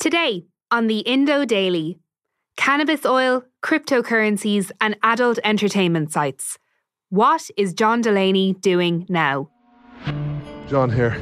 Today 0.00 0.46
on 0.70 0.86
the 0.86 1.00
Indo 1.00 1.44
Daily 1.44 1.98
cannabis 2.56 3.04
oil, 3.04 3.44
cryptocurrencies, 3.62 4.72
and 4.80 4.96
adult 5.02 5.38
entertainment 5.44 6.10
sites. 6.10 6.56
What 7.10 7.50
is 7.58 7.74
John 7.74 8.00
Delaney 8.00 8.54
doing 8.54 9.04
now? 9.10 9.50
John 10.70 10.90
here. 10.90 11.20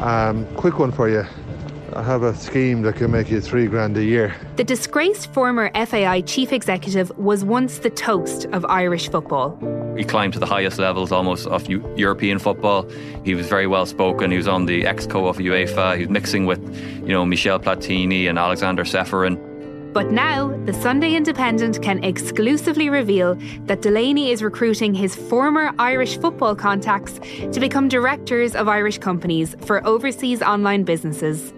Um, 0.00 0.52
quick 0.56 0.80
one 0.80 0.90
for 0.90 1.08
you. 1.08 1.22
I 1.94 2.02
have 2.02 2.22
a 2.22 2.34
scheme 2.34 2.82
that 2.82 2.96
can 2.96 3.10
make 3.10 3.30
you 3.30 3.40
three 3.40 3.66
grand 3.66 3.96
a 3.96 4.04
year. 4.04 4.34
The 4.56 4.64
disgraced 4.64 5.32
former 5.32 5.70
FAI 5.74 6.20
chief 6.22 6.52
executive 6.52 7.10
was 7.18 7.44
once 7.44 7.78
the 7.78 7.90
toast 7.90 8.46
of 8.52 8.64
Irish 8.66 9.10
football. 9.10 9.58
He 9.96 10.04
climbed 10.04 10.34
to 10.34 10.38
the 10.38 10.46
highest 10.46 10.78
levels 10.78 11.10
almost 11.10 11.48
of 11.48 11.68
U- 11.68 11.84
European 11.96 12.38
football. 12.38 12.88
He 13.24 13.34
was 13.34 13.48
very 13.48 13.66
well 13.66 13.86
spoken. 13.86 14.30
He 14.30 14.36
was 14.36 14.46
on 14.46 14.66
the 14.66 14.82
exco 14.82 15.28
of 15.28 15.38
UEFA. 15.38 15.96
He 15.96 16.02
was 16.02 16.10
mixing 16.10 16.46
with, 16.46 16.60
you 17.02 17.08
know, 17.08 17.26
Michel 17.26 17.58
Platini 17.58 18.28
and 18.28 18.38
Aleksander 18.38 18.84
Čeferin. 18.84 19.38
But 19.92 20.12
now, 20.12 20.56
the 20.66 20.72
Sunday 20.72 21.14
Independent 21.14 21.82
can 21.82 22.04
exclusively 22.04 22.88
reveal 22.88 23.36
that 23.66 23.82
Delaney 23.82 24.30
is 24.30 24.40
recruiting 24.40 24.94
his 24.94 25.16
former 25.16 25.72
Irish 25.80 26.16
football 26.18 26.54
contacts 26.54 27.18
to 27.52 27.58
become 27.58 27.88
directors 27.88 28.54
of 28.54 28.68
Irish 28.68 28.98
companies 28.98 29.56
for 29.62 29.84
overseas 29.84 30.42
online 30.42 30.84
businesses. 30.84 31.52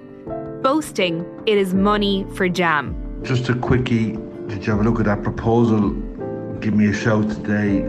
Boasting 0.63 1.27
it 1.45 1.59
is 1.59 1.75
money 1.75 2.25
for 2.37 2.49
jam. 2.49 2.95
Just 3.25 3.49
a 3.49 3.55
quickie. 3.55 4.13
Did 4.47 4.65
you 4.65 4.73
have 4.73 4.81
a 4.81 4.85
look 4.85 5.01
at 5.01 5.07
that 5.07 5.25
proposal? 5.25 5.91
Give 6.61 6.73
me 6.73 6.87
a 6.87 6.93
shout 6.93 7.29
today. 7.29 7.83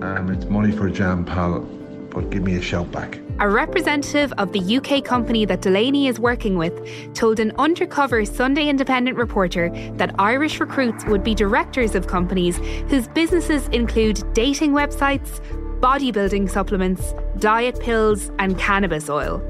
Um, 0.00 0.30
it's 0.30 0.46
money 0.46 0.72
for 0.72 0.88
jam, 0.88 1.26
pal, 1.26 1.60
but 2.08 2.30
give 2.30 2.42
me 2.42 2.56
a 2.56 2.62
shout 2.62 2.90
back. 2.90 3.18
A 3.38 3.50
representative 3.50 4.32
of 4.38 4.52
the 4.52 4.78
UK 4.78 5.04
company 5.04 5.44
that 5.44 5.60
Delaney 5.60 6.08
is 6.08 6.18
working 6.18 6.56
with 6.56 6.72
told 7.12 7.38
an 7.38 7.52
undercover 7.58 8.24
Sunday 8.24 8.68
Independent 8.68 9.18
reporter 9.18 9.68
that 9.96 10.14
Irish 10.18 10.58
recruits 10.58 11.04
would 11.04 11.22
be 11.22 11.34
directors 11.34 11.94
of 11.94 12.06
companies 12.06 12.56
whose 12.88 13.08
businesses 13.08 13.68
include 13.68 14.22
dating 14.32 14.72
websites, 14.72 15.40
bodybuilding 15.80 16.48
supplements, 16.48 17.12
diet 17.38 17.78
pills, 17.78 18.30
and 18.38 18.58
cannabis 18.58 19.10
oil, 19.10 19.42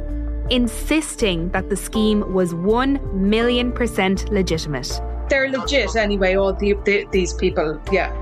insisting 0.50 1.48
that 1.50 1.68
the 1.70 1.76
scheme 1.76 2.32
was 2.32 2.54
1 2.54 3.00
million 3.12 3.72
percent 3.72 4.30
legitimate. 4.30 5.00
They're 5.28 5.50
legit 5.50 5.96
anyway, 5.96 6.36
all 6.36 6.52
the, 6.52 6.74
the, 6.84 7.06
these 7.10 7.32
people, 7.34 7.80
yeah. 7.90 8.12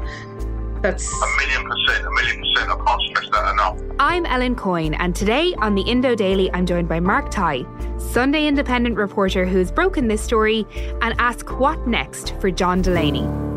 That's 0.80 1.10
a 1.10 1.26
million 1.38 1.64
percent, 1.68 2.06
a 2.06 2.10
million 2.10 2.40
percent. 2.40 2.70
I 2.70 2.84
can't 2.84 3.02
stress 3.02 3.30
that 3.32 3.52
enough. 3.52 3.80
I'm 3.98 4.26
Ellen 4.26 4.54
Coyne, 4.54 4.94
and 4.94 5.14
today 5.14 5.54
on 5.58 5.74
the 5.74 5.82
Indo 5.82 6.14
Daily, 6.14 6.50
I'm 6.52 6.66
joined 6.66 6.88
by 6.88 7.00
Mark 7.00 7.30
Tighe, 7.30 7.64
Sunday 8.00 8.46
Independent 8.46 8.96
reporter 8.96 9.46
who's 9.46 9.70
broken 9.70 10.08
this 10.08 10.22
story, 10.22 10.66
and 11.00 11.14
ask 11.18 11.58
what 11.58 11.86
next 11.86 12.34
for 12.40 12.50
John 12.50 12.82
Delaney. 12.82 13.53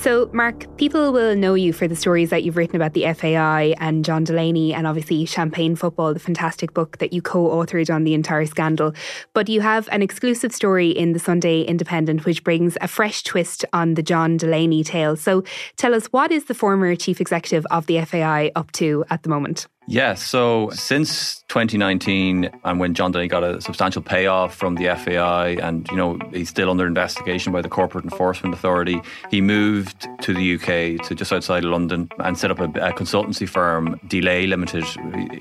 So, 0.00 0.30
Mark, 0.32 0.64
people 0.78 1.12
will 1.12 1.36
know 1.36 1.52
you 1.52 1.74
for 1.74 1.86
the 1.86 1.94
stories 1.94 2.30
that 2.30 2.42
you've 2.42 2.56
written 2.56 2.74
about 2.74 2.94
the 2.94 3.12
FAI 3.12 3.74
and 3.78 4.02
John 4.02 4.24
Delaney, 4.24 4.72
and 4.72 4.86
obviously 4.86 5.26
Champagne 5.26 5.76
Football, 5.76 6.14
the 6.14 6.20
fantastic 6.20 6.72
book 6.72 6.96
that 6.98 7.12
you 7.12 7.20
co 7.20 7.50
authored 7.50 7.94
on 7.94 8.04
the 8.04 8.14
entire 8.14 8.46
scandal. 8.46 8.94
But 9.34 9.50
you 9.50 9.60
have 9.60 9.90
an 9.92 10.00
exclusive 10.00 10.54
story 10.54 10.88
in 10.88 11.12
the 11.12 11.18
Sunday 11.18 11.60
Independent, 11.60 12.24
which 12.24 12.42
brings 12.42 12.78
a 12.80 12.88
fresh 12.88 13.22
twist 13.24 13.66
on 13.74 13.92
the 13.92 14.02
John 14.02 14.38
Delaney 14.38 14.84
tale. 14.84 15.16
So, 15.16 15.44
tell 15.76 15.94
us, 15.94 16.06
what 16.06 16.32
is 16.32 16.46
the 16.46 16.54
former 16.54 16.96
chief 16.96 17.20
executive 17.20 17.66
of 17.70 17.84
the 17.84 18.02
FAI 18.02 18.52
up 18.56 18.72
to 18.72 19.04
at 19.10 19.22
the 19.22 19.28
moment? 19.28 19.66
Yeah, 19.90 20.14
so 20.14 20.70
since 20.70 21.42
2019 21.48 22.48
and 22.62 22.78
when 22.78 22.94
John 22.94 23.10
Delaney 23.10 23.26
got 23.26 23.42
a 23.42 23.60
substantial 23.60 24.00
payoff 24.00 24.54
from 24.54 24.76
the 24.76 24.84
FAI 24.94 25.56
and, 25.60 25.88
you 25.90 25.96
know, 25.96 26.16
he's 26.32 26.48
still 26.48 26.70
under 26.70 26.86
investigation 26.86 27.52
by 27.52 27.60
the 27.60 27.68
Corporate 27.68 28.04
Enforcement 28.04 28.54
Authority, 28.54 29.02
he 29.32 29.40
moved 29.40 30.06
to 30.20 30.32
the 30.32 30.54
UK 30.54 31.04
to 31.08 31.16
just 31.16 31.32
outside 31.32 31.64
London 31.64 32.08
and 32.20 32.38
set 32.38 32.52
up 32.52 32.60
a, 32.60 32.66
a 32.66 32.92
consultancy 32.92 33.48
firm, 33.48 33.98
Delay 34.06 34.46
Limited. 34.46 34.84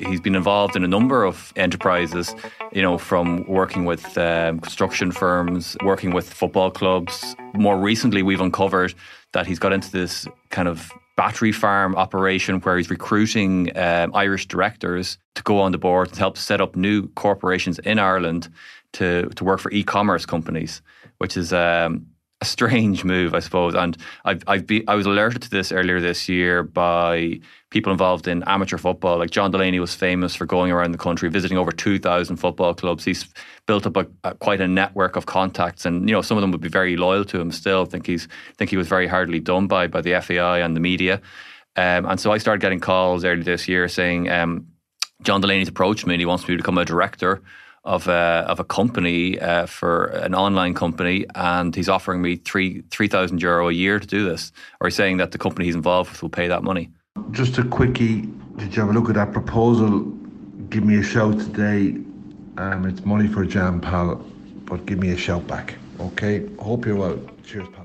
He's 0.01 0.19
been 0.19 0.33
involved 0.33 0.75
in 0.75 0.83
a 0.83 0.87
number 0.87 1.25
of 1.25 1.53
enterprises, 1.55 2.33
you 2.71 2.81
know, 2.81 2.97
from 2.97 3.45
working 3.45 3.85
with 3.85 4.17
um, 4.17 4.61
construction 4.61 5.11
firms, 5.11 5.77
working 5.83 6.11
with 6.11 6.27
football 6.27 6.71
clubs. 6.71 7.35
More 7.53 7.77
recently, 7.77 8.23
we've 8.23 8.41
uncovered 8.41 8.95
that 9.33 9.45
he's 9.45 9.59
got 9.59 9.73
into 9.73 9.91
this 9.91 10.27
kind 10.49 10.67
of 10.67 10.91
battery 11.19 11.51
farm 11.51 11.97
operation 11.97 12.61
where 12.61 12.77
he's 12.77 12.89
recruiting 12.89 13.77
um, 13.77 14.09
Irish 14.15 14.45
directors 14.47 15.17
to 15.35 15.43
go 15.43 15.59
on 15.59 15.73
the 15.73 15.77
board 15.77 16.07
and 16.07 16.17
help 16.17 16.37
set 16.37 16.61
up 16.61 16.77
new 16.77 17.09
corporations 17.09 17.77
in 17.79 17.99
Ireland 17.99 18.47
to 18.93 19.27
to 19.35 19.43
work 19.43 19.59
for 19.59 19.69
e-commerce 19.71 20.25
companies, 20.25 20.81
which 21.17 21.35
is 21.35 21.51
um, 21.51 22.05
a 22.41 22.45
strange 22.45 23.03
move, 23.03 23.33
I 23.33 23.39
suppose. 23.39 23.75
And 23.75 23.97
I've, 24.23 24.43
I've 24.47 24.65
be, 24.65 24.87
I 24.87 24.95
was 24.95 25.05
alerted 25.05 25.41
to 25.41 25.49
this 25.49 25.71
earlier 25.71 25.99
this 25.99 26.29
year 26.29 26.63
by 26.63 27.41
people 27.69 27.91
involved 27.91 28.27
in 28.27 28.43
amateur 28.43 28.77
football. 28.77 29.17
Like 29.17 29.29
John 29.29 29.51
Delaney 29.51 29.79
was 29.79 29.93
famous 29.93 30.35
for 30.35 30.45
going 30.45 30.71
around 30.71 30.93
the 30.93 30.97
country, 30.97 31.29
visiting 31.29 31.57
over 31.57 31.71
2,000 31.71 32.37
football 32.37 32.73
clubs. 32.73 33.03
He's 33.03 33.27
built 33.65 33.85
up 33.85 33.97
a, 33.97 34.07
a, 34.23 34.35
quite 34.35 34.61
a 34.61 34.67
network 34.67 35.17
of 35.17 35.25
contacts, 35.25 35.85
and 35.85 36.07
you 36.07 36.15
know 36.15 36.21
some 36.21 36.37
of 36.37 36.41
them 36.41 36.51
would 36.51 36.61
be 36.61 36.69
very 36.69 36.95
loyal 36.95 37.25
to 37.25 37.39
him. 37.39 37.51
Still, 37.51 37.85
think 37.85 38.07
he's 38.07 38.27
think 38.57 38.69
he 38.69 38.77
was 38.77 38.87
very 38.87 39.07
hardly 39.07 39.39
done 39.39 39.67
by 39.67 39.87
by 39.87 40.01
the 40.01 40.19
FAI 40.21 40.59
and 40.59 40.75
the 40.75 40.81
media. 40.81 41.21
Um, 41.75 42.05
and 42.05 42.19
so 42.19 42.31
I 42.31 42.37
started 42.37 42.61
getting 42.61 42.79
calls 42.79 43.23
early 43.23 43.43
this 43.43 43.67
year 43.67 43.87
saying 43.87 44.29
um, 44.29 44.67
John 45.23 45.41
Delaney's 45.41 45.67
approached 45.67 46.05
me 46.07 46.15
and 46.15 46.21
he 46.21 46.25
wants 46.25 46.47
me 46.47 46.55
to 46.55 46.57
become 46.57 46.77
a 46.77 46.85
director 46.85 47.41
of 47.83 48.07
a, 48.07 48.45
of 48.47 48.59
a 48.59 48.63
company 48.63 49.39
uh, 49.39 49.65
for 49.65 50.05
an 50.07 50.35
online 50.35 50.73
company, 50.73 51.25
and 51.35 51.75
he's 51.75 51.89
offering 51.89 52.21
me 52.21 52.35
three 52.35 52.83
three 52.91 53.07
thousand 53.07 53.41
euro 53.41 53.69
a 53.69 53.71
year 53.71 53.99
to 53.99 54.07
do 54.07 54.25
this. 54.25 54.51
Or 54.79 54.87
he's 54.87 54.95
saying 54.95 55.17
that 55.17 55.31
the 55.31 55.37
company 55.37 55.65
he's 55.65 55.75
involved 55.75 56.11
with 56.11 56.21
will 56.21 56.29
pay 56.29 56.47
that 56.47 56.63
money. 56.63 56.89
Just 57.31 57.57
a 57.57 57.63
quickie. 57.63 58.21
Did 58.57 58.75
you 58.75 58.81
have 58.81 58.89
a 58.89 58.93
look 58.93 59.09
at 59.09 59.15
that 59.15 59.31
proposal? 59.31 60.01
Give 60.69 60.83
me 60.83 60.97
a 60.97 61.03
shout 61.03 61.39
today. 61.39 61.97
Um, 62.57 62.85
it's 62.85 63.05
money 63.05 63.27
for 63.27 63.45
jam, 63.45 63.79
pal, 63.79 64.15
but 64.65 64.85
give 64.85 64.99
me 64.99 65.11
a 65.11 65.17
shout 65.17 65.47
back. 65.47 65.75
Okay. 65.99 66.45
Hope 66.59 66.85
you're 66.85 66.97
well. 66.97 67.19
Cheers, 67.43 67.67
pal. 67.69 67.78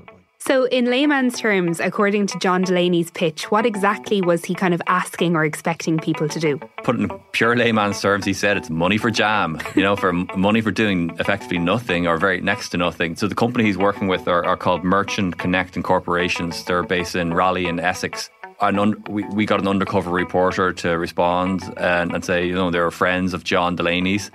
So, 0.47 0.65
in 0.65 0.85
layman's 0.85 1.39
terms, 1.39 1.79
according 1.79 2.27
to 2.27 2.37
John 2.37 2.61
Delaney's 2.61 3.09
pitch, 3.09 3.49
what 3.49 3.65
exactly 3.65 4.21
was 4.21 4.45
he 4.45 4.53
kind 4.53 4.75
of 4.75 4.81
asking 4.85 5.35
or 5.35 5.43
expecting 5.43 5.97
people 5.97 6.29
to 6.29 6.39
do? 6.39 6.59
Put 6.83 6.97
in 6.97 7.09
pure 7.31 7.55
layman's 7.55 7.99
terms, 7.99 8.25
he 8.25 8.33
said 8.33 8.55
it's 8.55 8.69
money 8.69 8.99
for 8.99 9.09
jam, 9.09 9.59
you 9.75 9.81
know, 9.81 9.95
for 9.95 10.13
money 10.13 10.61
for 10.61 10.69
doing 10.69 11.09
effectively 11.17 11.57
nothing 11.57 12.05
or 12.05 12.19
very 12.19 12.41
next 12.41 12.69
to 12.69 12.77
nothing. 12.77 13.15
So, 13.15 13.27
the 13.27 13.33
company 13.33 13.63
he's 13.63 13.79
working 13.79 14.07
with 14.07 14.27
are, 14.27 14.45
are 14.45 14.55
called 14.55 14.83
Merchant 14.83 15.39
Connect 15.39 15.77
and 15.77 15.83
Corporations. 15.83 16.63
They're 16.65 16.83
based 16.83 17.15
in 17.15 17.33
Rayleigh 17.33 17.67
in 17.67 17.79
Essex. 17.79 18.29
And 18.61 18.79
un- 18.79 19.03
we, 19.09 19.23
we 19.29 19.47
got 19.47 19.59
an 19.61 19.67
undercover 19.67 20.11
reporter 20.11 20.71
to 20.73 20.91
respond 20.91 21.63
and, 21.77 22.13
and 22.13 22.23
say, 22.23 22.45
you 22.45 22.53
know, 22.53 22.69
they're 22.69 22.91
friends 22.91 23.33
of 23.33 23.43
John 23.43 23.75
Delaney's. 23.75 24.29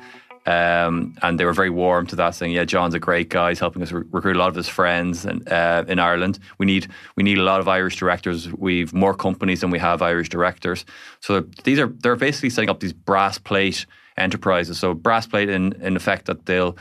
Um, 0.47 1.15
and 1.23 1.39
they 1.39 1.45
were 1.45 1.53
very 1.53 1.71
warm 1.71 2.07
to 2.09 2.17
that, 2.17 2.35
saying, 2.35 2.53
"Yeah, 2.53 2.65
John's 2.65 2.95
a 2.95 2.99
great 2.99 3.29
guy. 3.29 3.51
He's 3.51 3.59
helping 3.59 3.83
us 3.83 3.93
re- 3.93 4.05
recruit 4.11 4.37
a 4.37 4.39
lot 4.39 4.49
of 4.49 4.55
his 4.55 4.69
friends 4.69 5.27
and, 5.27 5.47
uh, 5.49 5.85
in 5.87 5.99
Ireland. 5.99 6.39
We 6.59 6.65
need 6.65 6.89
we 7.17 7.23
need 7.23 7.39
a 7.39 7.43
lot 7.43 7.61
of 7.61 7.69
Irish 7.69 7.97
directors. 7.97 8.51
We've 8.53 8.93
more 8.95 9.15
companies 9.15 9.61
than 9.61 9.71
we 9.71 9.79
have 9.79 10.01
Irish 10.01 10.31
directors. 10.31 10.87
So 11.21 11.41
these 11.65 11.79
are 11.79 11.89
they're 11.89 12.17
basically 12.17 12.51
setting 12.51 12.71
up 12.71 12.81
these 12.81 12.95
brass 12.95 13.39
plate 13.39 13.85
enterprises. 14.17 14.79
So 14.79 14.95
brass 14.95 15.27
plate 15.27 15.51
in 15.51 15.75
in 15.83 15.95
effect 15.95 16.25
that 16.27 16.47
they'll 16.47 16.77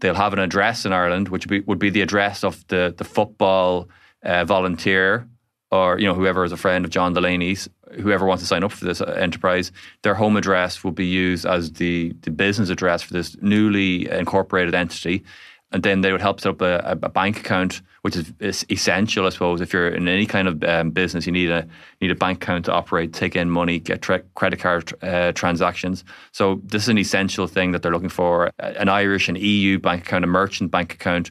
they'll 0.00 0.14
have 0.14 0.32
an 0.32 0.38
address 0.38 0.86
in 0.86 0.92
Ireland, 0.92 1.28
which 1.28 1.44
would 1.46 1.50
be, 1.50 1.60
would 1.60 1.80
be 1.80 1.90
the 1.90 2.02
address 2.02 2.44
of 2.44 2.64
the 2.68 2.94
the 2.96 3.04
football 3.04 3.88
uh, 4.22 4.44
volunteer 4.44 5.26
or 5.72 5.98
you 5.98 6.06
know 6.06 6.14
whoever 6.14 6.44
is 6.44 6.52
a 6.52 6.56
friend 6.56 6.84
of 6.84 6.90
John 6.90 7.14
Delaney's, 7.14 7.68
whoever 8.00 8.26
wants 8.26 8.42
to 8.42 8.46
sign 8.46 8.64
up 8.64 8.72
for 8.72 8.84
this 8.84 9.00
enterprise, 9.00 9.72
their 10.02 10.14
home 10.14 10.36
address 10.36 10.82
will 10.84 10.92
be 10.92 11.06
used 11.06 11.46
as 11.46 11.72
the 11.72 12.14
the 12.22 12.30
business 12.30 12.70
address 12.70 13.02
for 13.02 13.12
this 13.12 13.36
newly 13.40 14.08
incorporated 14.10 14.74
entity, 14.74 15.24
and 15.72 15.82
then 15.82 16.02
they 16.02 16.12
would 16.12 16.20
help 16.20 16.40
set 16.40 16.50
up 16.50 16.60
a, 16.60 16.98
a 17.02 17.08
bank 17.08 17.40
account, 17.40 17.80
which 18.02 18.16
is, 18.16 18.32
is, 18.40 18.66
essential, 18.70 19.26
I 19.26 19.30
suppose. 19.30 19.60
If 19.60 19.72
you're 19.72 19.88
in 19.88 20.06
any 20.06 20.26
kind 20.26 20.48
of 20.48 20.62
um, 20.64 20.90
business, 20.90 21.26
you 21.26 21.32
need 21.32 21.50
a 21.50 21.66
need 22.00 22.10
a 22.10 22.14
bank 22.14 22.42
account 22.42 22.66
to 22.66 22.72
operate, 22.72 23.12
take 23.12 23.36
in 23.36 23.50
money, 23.50 23.78
get 23.78 24.02
tra- 24.02 24.22
credit 24.34 24.60
card 24.60 24.92
uh, 25.02 25.32
transactions. 25.32 26.04
So 26.32 26.60
this 26.64 26.82
is 26.82 26.88
an 26.88 26.98
essential 26.98 27.46
thing 27.46 27.72
that 27.72 27.82
they're 27.82 27.92
looking 27.92 28.08
for: 28.08 28.50
an 28.58 28.88
Irish 28.88 29.28
and 29.28 29.38
EU 29.38 29.78
bank 29.78 30.02
account, 30.02 30.24
a 30.24 30.28
merchant 30.28 30.70
bank 30.70 30.94
account 30.94 31.30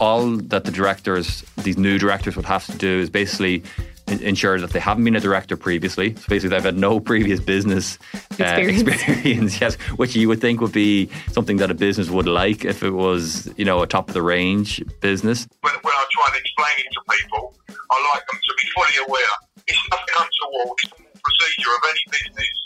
all 0.00 0.36
that 0.36 0.64
the 0.64 0.70
directors, 0.70 1.42
these 1.58 1.76
new 1.76 1.98
directors, 1.98 2.36
would 2.36 2.44
have 2.44 2.66
to 2.66 2.76
do 2.78 3.00
is 3.00 3.10
basically 3.10 3.62
ensure 4.10 4.60
that 4.60 4.70
they 4.70 4.80
haven't 4.80 5.04
been 5.04 5.16
a 5.16 5.20
director 5.20 5.56
previously. 5.56 6.14
So 6.14 6.24
basically, 6.28 6.50
they've 6.50 6.64
had 6.64 6.76
no 6.76 7.00
previous 7.00 7.40
business 7.40 7.98
uh, 8.40 8.44
experience. 8.44 8.82
experience. 8.88 9.60
yes, 9.60 9.74
which 9.96 10.16
you 10.16 10.28
would 10.28 10.40
think 10.40 10.60
would 10.60 10.72
be 10.72 11.08
something 11.32 11.58
that 11.58 11.70
a 11.70 11.74
business 11.74 12.10
would 12.10 12.26
like 12.26 12.64
if 12.64 12.82
it 12.82 12.90
was, 12.90 13.48
you 13.56 13.64
know, 13.64 13.82
a 13.82 13.86
top 13.86 14.08
of 14.08 14.14
the 14.14 14.22
range 14.22 14.82
business. 15.00 15.46
When, 15.60 15.74
when 15.82 15.94
I 15.94 16.04
try 16.10 16.24
and 16.28 16.36
explain 16.36 16.74
it 16.78 16.90
to 16.92 17.00
people, 17.18 17.54
I 17.68 17.96
like 18.14 18.26
them 18.26 18.40
to 18.42 18.54
be 18.62 18.70
fully 18.74 19.06
aware. 19.06 19.34
It's 19.66 19.82
nothing 19.90 20.14
untoward. 20.16 20.78
It's 20.84 20.92
normal 20.98 21.20
procedure 21.22 21.70
of 21.70 21.82
any 21.90 22.04
business. 22.10 22.56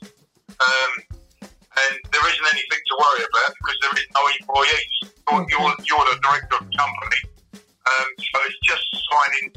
Um, 0.60 0.92
and 1.72 1.94
there 2.12 2.26
isn't 2.28 2.46
anything 2.52 2.82
to 2.84 2.94
worry 3.00 3.24
about 3.24 3.50
because 3.56 3.78
there 3.80 3.94
is 3.96 4.06
no 4.12 4.22
employees. 4.40 4.92
You're, 5.30 5.46
you're, 5.48 5.74
you're 5.88 6.06
the 6.12 6.20
director 6.20 6.56
of 6.60 6.68
the 6.68 6.76
company. 6.76 7.20
Um, 7.82 8.08
so 8.20 8.36
it's 8.46 8.60
just 8.62 8.86
signing 9.10 9.52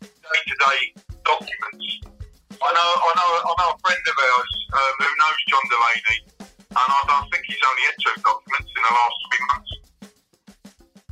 day 0.00 0.40
to 0.46 0.54
day 0.58 1.09
documents. 1.24 1.86
I 2.62 2.70
know, 2.72 2.90
I 3.08 3.12
know, 3.16 3.28
I 3.40 3.52
know 3.58 3.70
a 3.72 3.78
friend 3.80 4.04
of 4.06 4.16
ours 4.20 4.52
um, 4.74 4.94
who 4.98 5.10
knows 5.20 5.38
John 5.48 5.64
Delaney, 5.70 6.18
and 6.40 6.76
I, 6.76 7.00
I 7.08 7.28
think 7.32 7.44
he's 7.46 7.56
only 7.66 7.82
had 7.88 7.96
two 7.98 8.22
documents 8.22 8.70
in 8.76 8.82
the 8.84 8.94
last 8.94 9.16
three 9.28 9.46
months. 9.48 9.70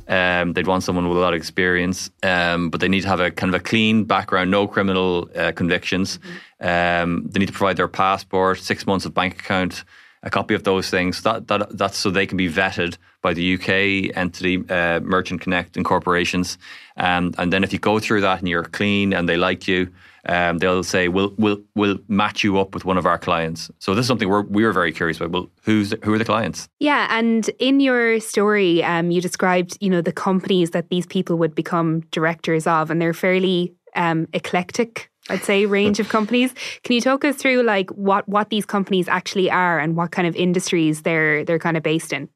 Um, 0.09 0.53
they'd 0.53 0.67
want 0.67 0.83
someone 0.83 1.07
with 1.07 1.17
a 1.17 1.21
lot 1.21 1.33
of 1.33 1.37
experience, 1.37 2.09
um, 2.23 2.71
but 2.71 2.81
they 2.81 2.87
need 2.87 3.01
to 3.01 3.07
have 3.07 3.19
a 3.19 3.29
kind 3.29 3.53
of 3.53 3.61
a 3.61 3.63
clean 3.63 4.05
background, 4.05 4.49
no 4.49 4.67
criminal 4.67 5.29
uh, 5.35 5.51
convictions. 5.51 6.17
Mm-hmm. 6.59 7.03
Um, 7.11 7.27
they 7.29 7.39
need 7.39 7.47
to 7.47 7.53
provide 7.53 7.77
their 7.77 7.87
passport, 7.87 8.59
six 8.59 8.87
months 8.87 9.05
of 9.05 9.13
bank 9.13 9.39
account, 9.39 9.83
a 10.23 10.29
copy 10.29 10.53
of 10.53 10.63
those 10.63 10.89
things. 10.89 11.21
That, 11.23 11.47
that 11.47 11.77
that's 11.77 11.97
so 11.97 12.09
they 12.09 12.25
can 12.25 12.37
be 12.37 12.49
vetted 12.49 12.97
by 13.21 13.33
the 13.33 13.55
UK 13.55 14.15
entity, 14.17 14.63
uh, 14.69 14.99
Merchant 15.01 15.41
Connect 15.41 15.77
and 15.77 15.85
corporations. 15.85 16.57
Um, 16.97 17.33
and 17.37 17.51
then 17.53 17.63
if 17.63 17.73
you 17.73 17.79
go 17.79 17.99
through 17.99 18.21
that 18.21 18.39
and 18.39 18.47
you're 18.47 18.63
clean 18.63 19.13
and 19.13 19.27
they 19.27 19.37
like 19.37 19.67
you, 19.67 19.91
um, 20.25 20.57
they'll 20.57 20.83
say 20.83 21.07
we'll 21.07 21.33
we'll 21.37 21.61
we'll 21.75 21.99
match 22.07 22.43
you 22.43 22.59
up 22.59 22.73
with 22.73 22.85
one 22.85 22.97
of 22.97 23.05
our 23.05 23.17
clients. 23.17 23.71
So 23.79 23.95
this 23.95 24.03
is 24.03 24.07
something 24.07 24.27
we're 24.27 24.43
we're 24.43 24.73
very 24.73 24.91
curious 24.91 25.17
about. 25.17 25.31
Well, 25.31 25.49
who's 25.63 25.93
who 26.03 26.13
are 26.13 26.17
the 26.17 26.25
clients? 26.25 26.67
Yeah, 26.79 27.07
and 27.09 27.49
in 27.59 27.79
your 27.79 28.19
story, 28.19 28.83
um, 28.83 29.11
you 29.11 29.21
described 29.21 29.77
you 29.79 29.89
know 29.89 30.01
the 30.01 30.11
companies 30.11 30.71
that 30.71 30.89
these 30.89 31.05
people 31.05 31.37
would 31.37 31.55
become 31.55 32.01
directors 32.11 32.67
of, 32.67 32.91
and 32.91 33.01
they're 33.01 33.13
fairly 33.13 33.73
um, 33.95 34.27
eclectic 34.33 35.09
I'd 35.29 35.43
say 35.43 35.65
range 35.65 35.99
of 35.99 36.09
companies. 36.09 36.53
Can 36.83 36.95
you 36.95 37.01
talk 37.01 37.23
us 37.23 37.35
through 37.35 37.63
like 37.63 37.89
what 37.91 38.27
what 38.27 38.49
these 38.49 38.65
companies 38.65 39.07
actually 39.07 39.49
are 39.49 39.79
and 39.79 39.95
what 39.95 40.11
kind 40.11 40.27
of 40.27 40.35
industries 40.35 41.03
they're 41.03 41.43
they're 41.45 41.59
kind 41.59 41.77
of 41.77 41.83
based 41.83 42.13
in? 42.13 42.29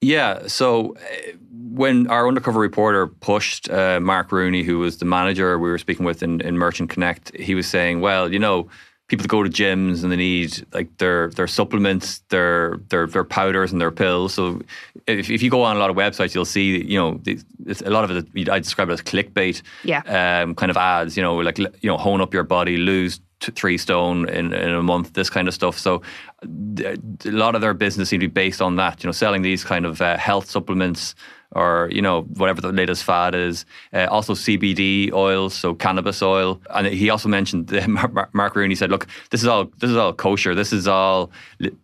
Yeah, 0.00 0.46
so 0.46 0.94
uh, 0.94 1.32
when 1.50 2.06
our 2.06 2.28
undercover 2.28 2.60
reporter 2.60 3.08
pushed 3.08 3.68
uh, 3.68 3.98
Mark 4.00 4.30
Rooney, 4.30 4.62
who 4.62 4.78
was 4.78 4.98
the 4.98 5.04
manager 5.04 5.58
we 5.58 5.68
were 5.68 5.78
speaking 5.78 6.06
with 6.06 6.22
in, 6.22 6.40
in 6.42 6.56
Merchant 6.56 6.88
Connect, 6.88 7.36
he 7.36 7.54
was 7.54 7.66
saying, 7.66 8.00
"Well, 8.00 8.32
you 8.32 8.38
know, 8.38 8.68
people 9.08 9.22
that 9.22 9.28
go 9.28 9.42
to 9.42 9.48
gyms 9.48 10.02
and 10.02 10.12
they 10.12 10.16
need 10.16 10.66
like 10.72 10.96
their 10.98 11.30
their 11.30 11.46
supplements, 11.46 12.20
their 12.28 12.78
their 12.90 13.06
their 13.06 13.24
powders 13.24 13.72
and 13.72 13.80
their 13.80 13.90
pills. 13.90 14.34
So 14.34 14.60
if, 15.06 15.30
if 15.30 15.42
you 15.42 15.50
go 15.50 15.62
on 15.62 15.76
a 15.76 15.80
lot 15.80 15.90
of 15.90 15.96
websites, 15.96 16.34
you'll 16.34 16.44
see 16.44 16.84
you 16.84 16.98
know 16.98 17.20
a 17.84 17.90
lot 17.90 18.04
of 18.04 18.10
it. 18.10 18.48
I 18.48 18.58
describe 18.58 18.90
it 18.90 18.92
as 18.92 19.02
clickbait, 19.02 19.62
yeah, 19.82 20.42
um, 20.42 20.54
kind 20.54 20.70
of 20.70 20.76
ads. 20.76 21.16
You 21.16 21.22
know, 21.22 21.36
like 21.36 21.58
you 21.58 21.68
know, 21.82 21.96
hone 21.96 22.20
up 22.20 22.32
your 22.32 22.44
body, 22.44 22.76
lose 22.76 23.20
three 23.40 23.78
stone 23.78 24.28
in, 24.28 24.52
in 24.52 24.70
a 24.70 24.82
month, 24.82 25.12
this 25.12 25.30
kind 25.30 25.46
of 25.46 25.54
stuff. 25.54 25.78
So 25.78 26.02
a 26.42 26.96
lot 27.24 27.54
of 27.54 27.60
their 27.60 27.72
business 27.72 28.08
seem 28.08 28.20
to 28.20 28.28
be 28.28 28.32
based 28.32 28.60
on 28.60 28.76
that. 28.76 29.02
You 29.02 29.08
know, 29.08 29.12
selling 29.12 29.42
these 29.42 29.64
kind 29.64 29.86
of 29.86 30.02
uh, 30.02 30.16
health 30.16 30.50
supplements 30.50 31.14
or 31.52 31.88
you 31.90 32.02
know 32.02 32.22
whatever 32.22 32.60
the 32.60 32.72
latest 32.72 33.04
fad 33.04 33.34
is. 33.34 33.64
Uh, 33.92 34.06
also 34.10 34.34
CBD 34.34 35.12
oils, 35.12 35.54
so 35.54 35.74
cannabis 35.74 36.22
oil, 36.22 36.60
and 36.74 36.86
he 36.86 37.10
also 37.10 37.28
mentioned 37.28 37.70
Mark 38.32 38.56
Rooney 38.56 38.74
said, 38.74 38.90
"Look, 38.90 39.06
this 39.30 39.42
is 39.42 39.48
all 39.48 39.66
this 39.78 39.90
is 39.90 39.96
all 39.96 40.12
kosher. 40.12 40.54
This 40.54 40.72
is 40.72 40.86
all 40.86 41.30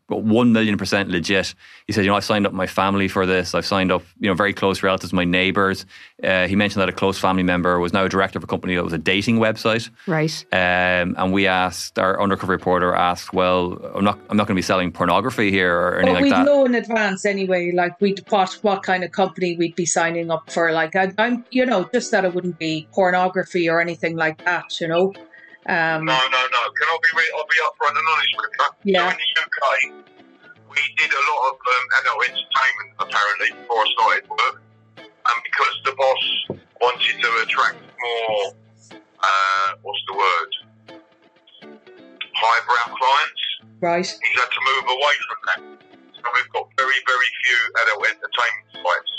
one 0.08 0.52
million 0.52 0.76
percent 0.76 1.08
legit." 1.08 1.54
He 1.86 1.92
said, 1.92 2.04
"You 2.04 2.10
know, 2.10 2.16
I've 2.16 2.24
signed 2.24 2.46
up 2.46 2.52
my 2.54 2.66
family 2.66 3.08
for 3.08 3.26
this. 3.26 3.54
I've 3.54 3.66
signed 3.66 3.92
up, 3.92 4.02
you 4.18 4.28
know, 4.28 4.34
very 4.34 4.54
close 4.54 4.82
relatives, 4.82 5.12
my 5.12 5.24
neighbours." 5.24 5.84
Uh, 6.22 6.46
he 6.46 6.56
mentioned 6.56 6.80
that 6.80 6.88
a 6.88 6.92
close 6.92 7.18
family 7.18 7.42
member 7.42 7.78
was 7.78 7.92
now 7.92 8.04
a 8.04 8.08
director 8.08 8.38
of 8.38 8.44
a 8.44 8.46
company 8.46 8.74
that 8.74 8.84
was 8.84 8.94
a 8.94 8.98
dating 8.98 9.38
website. 9.38 9.90
Right. 10.06 10.44
Um, 10.50 11.14
and 11.18 11.32
we 11.32 11.46
asked 11.46 11.98
our 11.98 12.20
undercover 12.20 12.52
reporter 12.52 12.94
asked, 12.94 13.34
"Well, 13.34 13.78
I'm 13.94 14.02
not 14.02 14.18
I'm 14.30 14.36
not 14.38 14.46
going 14.46 14.54
to 14.54 14.58
be 14.58 14.62
selling 14.62 14.92
pornography 14.92 15.50
here 15.50 15.76
or 15.76 15.98
anything 15.98 16.14
but 16.14 16.22
like 16.22 16.30
that." 16.30 16.38
we 16.40 16.44
know 16.46 16.64
in 16.64 16.74
advance 16.74 17.26
anyway, 17.26 17.70
like 17.72 18.00
we 18.00 18.14
what 18.30 18.52
what 18.62 18.82
kind 18.82 19.04
of 19.04 19.12
company 19.12 19.54
we'd 19.56 19.76
be 19.76 19.86
signing 19.86 20.30
up 20.30 20.50
for. 20.50 20.72
Like 20.72 20.96
I, 20.96 21.12
am 21.18 21.44
you 21.50 21.66
know, 21.66 21.88
just 21.92 22.10
that 22.12 22.24
it 22.24 22.34
wouldn't 22.34 22.58
be 22.58 22.88
pornography 22.92 23.68
or 23.68 23.80
anything 23.80 24.16
like 24.16 24.42
that. 24.46 24.80
You 24.80 24.88
know. 24.88 25.12
Um, 25.66 26.04
no, 26.04 26.12
no, 26.12 26.42
no. 26.52 26.62
Can 26.76 26.88
I 26.88 26.98
be? 27.02 27.22
I'll 27.36 27.46
be 27.46 27.56
upfront 27.66 27.98
and 27.98 28.08
honest 28.10 28.34
with 28.36 28.76
you. 28.84 28.92
Yeah. 28.92 29.10
So 29.10 29.16
in 29.16 29.90
the 29.90 29.90
UK, 29.90 30.13
we 30.74 30.84
did 30.98 31.10
a 31.10 31.22
lot 31.30 31.42
of 31.50 31.56
um, 31.62 31.84
adult 32.02 32.20
entertainment 32.26 32.90
apparently 32.98 33.50
before 33.54 33.78
I 33.78 33.88
started 33.94 34.24
work, 34.30 34.56
and 34.98 35.38
because 35.46 35.74
the 35.84 35.94
boss 35.94 36.22
wanted 36.80 37.16
to 37.22 37.30
attract 37.42 37.78
more, 37.78 38.44
uh, 38.92 39.68
what's 39.82 40.04
the 40.10 40.16
word? 40.18 40.50
Highbrow 42.34 42.94
clients. 42.98 43.42
Right. 43.80 44.06
He's 44.06 44.38
had 44.40 44.50
to 44.50 44.62
move 44.74 44.84
away 44.98 45.14
from 45.28 45.38
that. 45.46 45.60
So 46.18 46.26
we've 46.34 46.52
got 46.52 46.66
very, 46.76 46.98
very 47.06 47.30
few 47.44 47.60
adult 47.84 48.06
entertainment 48.10 48.68
sites 48.74 49.12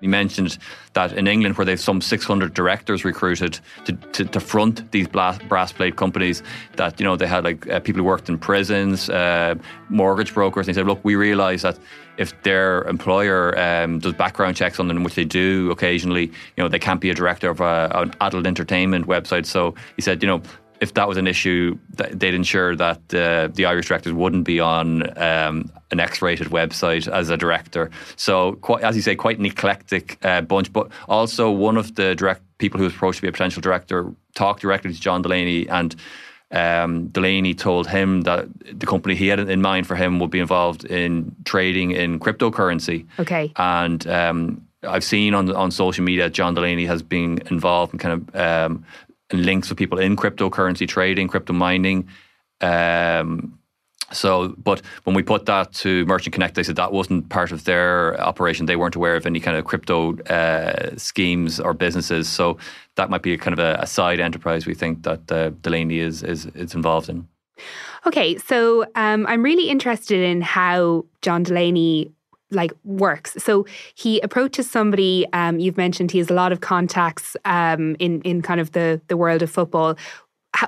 he 0.00 0.06
mentioned 0.06 0.58
that 0.94 1.12
in 1.12 1.26
England, 1.26 1.56
where 1.56 1.64
they've 1.64 1.80
some 1.80 2.00
600 2.00 2.54
directors 2.54 3.04
recruited 3.04 3.60
to, 3.84 3.92
to, 3.92 4.24
to 4.24 4.40
front 4.40 4.90
these 4.92 5.06
brass 5.08 5.72
plate 5.72 5.96
companies, 5.96 6.42
that 6.76 6.98
you 6.98 7.04
know 7.04 7.16
they 7.16 7.26
had 7.26 7.44
like 7.44 7.68
uh, 7.68 7.80
people 7.80 8.00
who 8.00 8.04
worked 8.04 8.28
in 8.28 8.38
prisons, 8.38 9.10
uh, 9.10 9.54
mortgage 9.88 10.32
brokers. 10.34 10.66
And 10.66 10.74
he 10.74 10.78
said, 10.78 10.86
look, 10.86 11.04
we 11.04 11.16
realise 11.16 11.62
that 11.62 11.78
if 12.16 12.40
their 12.42 12.82
employer 12.84 13.58
um, 13.58 13.98
does 13.98 14.14
background 14.14 14.56
checks 14.56 14.80
on 14.80 14.88
them, 14.88 15.04
which 15.04 15.14
they 15.14 15.24
do 15.24 15.70
occasionally, 15.70 16.26
you 16.26 16.62
know, 16.62 16.68
they 16.68 16.78
can't 16.78 17.00
be 17.00 17.10
a 17.10 17.14
director 17.14 17.50
of 17.50 17.60
a, 17.60 17.90
an 17.94 18.14
adult 18.20 18.46
entertainment 18.46 19.06
website. 19.06 19.46
So 19.46 19.74
he 19.96 20.02
said, 20.02 20.22
you 20.22 20.28
know, 20.28 20.42
if 20.80 20.94
that 20.94 21.06
was 21.06 21.18
an 21.18 21.26
issue, 21.26 21.78
they'd 21.90 22.34
ensure 22.34 22.74
that 22.74 22.98
uh, 23.14 23.48
the 23.52 23.66
Irish 23.66 23.88
directors 23.88 24.14
wouldn't 24.14 24.44
be 24.44 24.60
on 24.60 25.02
um, 25.18 25.70
an 25.90 26.00
X-rated 26.00 26.48
website 26.48 27.06
as 27.06 27.28
a 27.28 27.36
director. 27.36 27.90
So, 28.16 28.54
quite, 28.54 28.82
as 28.82 28.96
you 28.96 29.02
say, 29.02 29.14
quite 29.14 29.38
an 29.38 29.44
eclectic 29.44 30.18
uh, 30.24 30.40
bunch. 30.40 30.72
But 30.72 30.88
also, 31.06 31.50
one 31.50 31.76
of 31.76 31.94
the 31.96 32.14
direct 32.14 32.42
people 32.58 32.78
who 32.78 32.84
was 32.84 32.94
approached 32.94 33.16
to 33.16 33.22
be 33.22 33.28
a 33.28 33.32
potential 33.32 33.60
director 33.60 34.12
talked 34.34 34.62
directly 34.62 34.92
to 34.92 35.00
John 35.00 35.20
Delaney, 35.20 35.68
and 35.68 35.94
um, 36.50 37.08
Delaney 37.08 37.52
told 37.54 37.86
him 37.86 38.22
that 38.22 38.48
the 38.72 38.86
company 38.86 39.14
he 39.14 39.28
had 39.28 39.38
in 39.38 39.60
mind 39.60 39.86
for 39.86 39.96
him 39.96 40.18
would 40.18 40.30
be 40.30 40.40
involved 40.40 40.84
in 40.86 41.36
trading 41.44 41.90
in 41.90 42.18
cryptocurrency. 42.18 43.06
Okay, 43.18 43.52
and. 43.56 44.06
Um, 44.06 44.66
I've 44.82 45.04
seen 45.04 45.34
on 45.34 45.54
on 45.54 45.70
social 45.70 46.02
media 46.02 46.30
John 46.30 46.54
Delaney 46.54 46.86
has 46.86 47.02
been 47.02 47.38
involved 47.50 47.92
in 47.92 47.98
kind 47.98 48.14
of 48.14 48.34
um, 48.34 48.84
links 49.32 49.68
with 49.68 49.78
people 49.78 49.98
in 49.98 50.16
cryptocurrency 50.16 50.86
trading, 50.86 51.28
crypto 51.28 51.52
mining. 51.52 52.08
Um, 52.60 53.58
so, 54.12 54.54
but 54.58 54.82
when 55.04 55.14
we 55.14 55.22
put 55.22 55.46
that 55.46 55.72
to 55.74 56.04
Merchant 56.06 56.32
Connect, 56.32 56.56
they 56.56 56.62
said 56.62 56.76
that 56.76 56.92
wasn't 56.92 57.28
part 57.28 57.52
of 57.52 57.64
their 57.64 58.20
operation. 58.20 58.66
They 58.66 58.76
weren't 58.76 58.96
aware 58.96 59.14
of 59.14 59.24
any 59.24 59.40
kind 59.40 59.56
of 59.56 59.64
crypto 59.64 60.18
uh, 60.22 60.96
schemes 60.96 61.60
or 61.60 61.74
businesses. 61.74 62.28
So 62.28 62.58
that 62.96 63.08
might 63.08 63.22
be 63.22 63.34
a 63.34 63.38
kind 63.38 63.52
of 63.52 63.60
a, 63.60 63.78
a 63.80 63.86
side 63.86 64.18
enterprise 64.18 64.66
we 64.66 64.74
think 64.74 65.04
that 65.04 65.30
uh, 65.30 65.50
Delaney 65.62 66.00
is, 66.00 66.22
is 66.22 66.46
is 66.46 66.74
involved 66.74 67.08
in. 67.08 67.28
Okay, 68.06 68.38
so 68.38 68.86
um, 68.94 69.26
I'm 69.26 69.42
really 69.42 69.68
interested 69.68 70.20
in 70.20 70.40
how 70.40 71.04
John 71.22 71.42
Delaney 71.42 72.10
like 72.50 72.72
works. 72.84 73.34
So 73.38 73.66
he 73.94 74.20
approaches 74.20 74.70
somebody. 74.70 75.26
Um, 75.32 75.58
you've 75.58 75.76
mentioned 75.76 76.10
he 76.10 76.18
has 76.18 76.30
a 76.30 76.34
lot 76.34 76.52
of 76.52 76.60
contacts 76.60 77.36
um, 77.44 77.96
in 77.98 78.20
in 78.22 78.42
kind 78.42 78.60
of 78.60 78.72
the 78.72 79.00
the 79.08 79.16
world 79.16 79.42
of 79.42 79.50
football. 79.50 79.96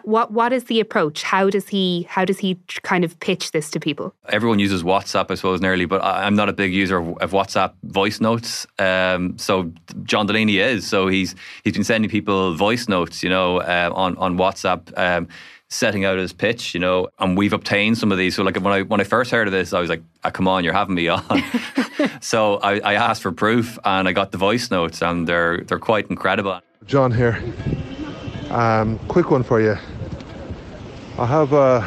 What 0.05 0.33
what 0.33 0.53
is 0.53 0.65
the 0.65 0.79
approach? 0.79 1.25
How 1.25 1.51
does 1.51 1.69
he 1.69 2.07
how 2.09 2.25
does 2.25 2.39
he 2.39 2.57
kind 2.83 3.05
of 3.05 3.19
pitch 3.19 3.51
this 3.51 3.69
to 3.73 3.81
people? 3.81 4.15
Everyone 4.29 4.61
uses 4.61 4.85
WhatsApp, 4.85 5.31
I 5.31 5.35
suppose, 5.35 5.61
nearly, 5.61 5.87
but 5.87 6.01
I'm 6.05 6.37
not 6.37 6.49
a 6.49 6.53
big 6.53 6.73
user 6.73 6.99
of, 6.99 7.19
of 7.19 7.33
WhatsApp 7.33 7.73
voice 7.83 8.21
notes. 8.21 8.65
Um, 8.79 9.37
so 9.39 9.73
John 10.05 10.27
Delaney 10.27 10.59
is. 10.59 10.87
So 10.87 11.09
he's 11.09 11.35
he's 11.65 11.73
been 11.73 11.85
sending 11.85 12.09
people 12.09 12.55
voice 12.55 12.89
notes, 12.89 13.25
you 13.25 13.29
know, 13.29 13.59
uh, 13.59 13.91
on 13.93 14.17
on 14.19 14.39
WhatsApp. 14.39 15.29
Setting 15.73 16.05
out 16.05 16.19
his 16.19 16.35
pitch, 16.35 16.75
you 16.75 16.81
know, 16.81 17.09
and 17.19 17.35
we've 17.35 17.55
obtained 17.55 17.97
some 17.97 18.13
of 18.13 18.19
these. 18.19 18.37
So 18.37 18.43
like 18.43 18.57
when 18.57 18.75
I 18.75 18.83
when 18.83 19.01
I 19.01 19.05
first 19.05 19.31
heard 19.31 19.49
of 19.49 19.53
this, 19.53 19.73
I 19.73 19.81
was 19.81 19.89
like, 19.89 20.03
oh, 20.23 20.31
"Come 20.31 20.47
on, 20.47 20.65
you're 20.65 20.75
having 20.75 20.95
me 20.95 21.09
on." 21.09 21.25
so 22.21 22.57
I, 22.57 22.79
I, 22.81 22.95
asked 22.97 23.23
for 23.23 23.33
proof, 23.33 23.79
and 23.83 24.07
I 24.07 24.13
got 24.13 24.33
the 24.33 24.37
voice 24.37 24.71
notes, 24.71 25.01
and 25.01 25.27
they're 25.27 25.63
they're 25.63 25.79
quite 25.79 26.11
incredible. 26.11 26.61
John 26.85 27.11
here. 27.11 27.43
Um, 28.51 28.99
quick 29.09 29.31
one 29.31 29.43
for 29.43 29.63
you. 29.63 29.79
I 31.19 31.25
have 31.25 31.55
a 31.55 31.81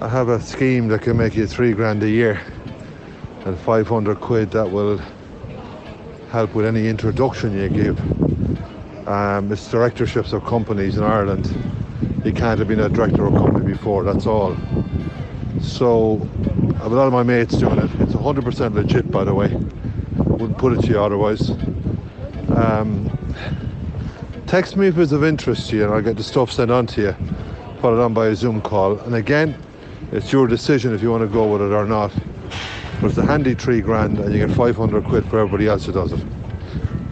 I 0.00 0.08
have 0.08 0.28
a 0.28 0.40
scheme 0.40 0.88
that 0.88 1.02
can 1.02 1.16
make 1.16 1.36
you 1.36 1.46
three 1.46 1.72
grand 1.72 2.02
a 2.02 2.10
year, 2.10 2.40
and 3.44 3.56
500 3.56 4.20
quid 4.20 4.50
that 4.50 4.68
will 4.68 5.00
help 6.32 6.52
with 6.56 6.66
any 6.66 6.88
introduction 6.88 7.56
you 7.56 7.68
give. 7.68 8.00
Um, 9.06 9.52
it's 9.52 9.68
directorships 9.68 10.32
of 10.32 10.44
companies 10.44 10.96
in 10.96 11.04
Ireland 11.04 11.77
you 12.24 12.32
can't 12.32 12.58
have 12.58 12.68
been 12.68 12.80
a 12.80 12.88
director 12.88 13.26
of 13.26 13.34
a 13.34 13.38
company 13.38 13.72
before, 13.72 14.04
that's 14.04 14.26
all. 14.26 14.56
So, 15.60 16.28
I 16.78 16.82
have 16.82 16.92
a 16.92 16.94
lot 16.94 17.06
of 17.06 17.12
my 17.12 17.22
mates 17.22 17.56
doing 17.56 17.78
it. 17.78 17.90
It's 18.00 18.12
100% 18.12 18.74
legit, 18.74 19.10
by 19.10 19.24
the 19.24 19.34
way. 19.34 19.48
Wouldn't 20.16 20.58
put 20.58 20.72
it 20.72 20.82
to 20.82 20.88
you 20.88 21.00
otherwise. 21.00 21.50
Um, 22.54 23.10
text 24.46 24.76
me 24.76 24.88
if 24.88 24.98
it's 24.98 25.12
of 25.12 25.24
interest 25.24 25.70
to 25.70 25.76
you, 25.76 25.84
and 25.84 25.94
I'll 25.94 26.02
get 26.02 26.16
the 26.16 26.22
stuff 26.22 26.50
sent 26.52 26.70
on 26.70 26.86
to 26.88 27.02
you. 27.02 27.16
Put 27.80 27.94
it 27.94 28.00
on 28.00 28.14
by 28.14 28.28
a 28.28 28.34
Zoom 28.36 28.60
call. 28.60 28.98
And 29.00 29.14
again, 29.14 29.56
it's 30.12 30.32
your 30.32 30.46
decision 30.46 30.94
if 30.94 31.02
you 31.02 31.10
want 31.10 31.22
to 31.22 31.28
go 31.28 31.52
with 31.52 31.62
it 31.62 31.72
or 31.72 31.86
not. 31.86 32.12
But 33.00 33.10
it's 33.10 33.18
a 33.18 33.24
handy 33.26 33.54
three 33.54 33.80
grand, 33.80 34.18
and 34.18 34.32
you 34.32 34.44
get 34.44 34.56
500 34.56 35.04
quid 35.04 35.24
for 35.26 35.38
everybody 35.38 35.68
else 35.68 35.86
who 35.86 35.92
does 35.92 36.12
it. 36.12 36.20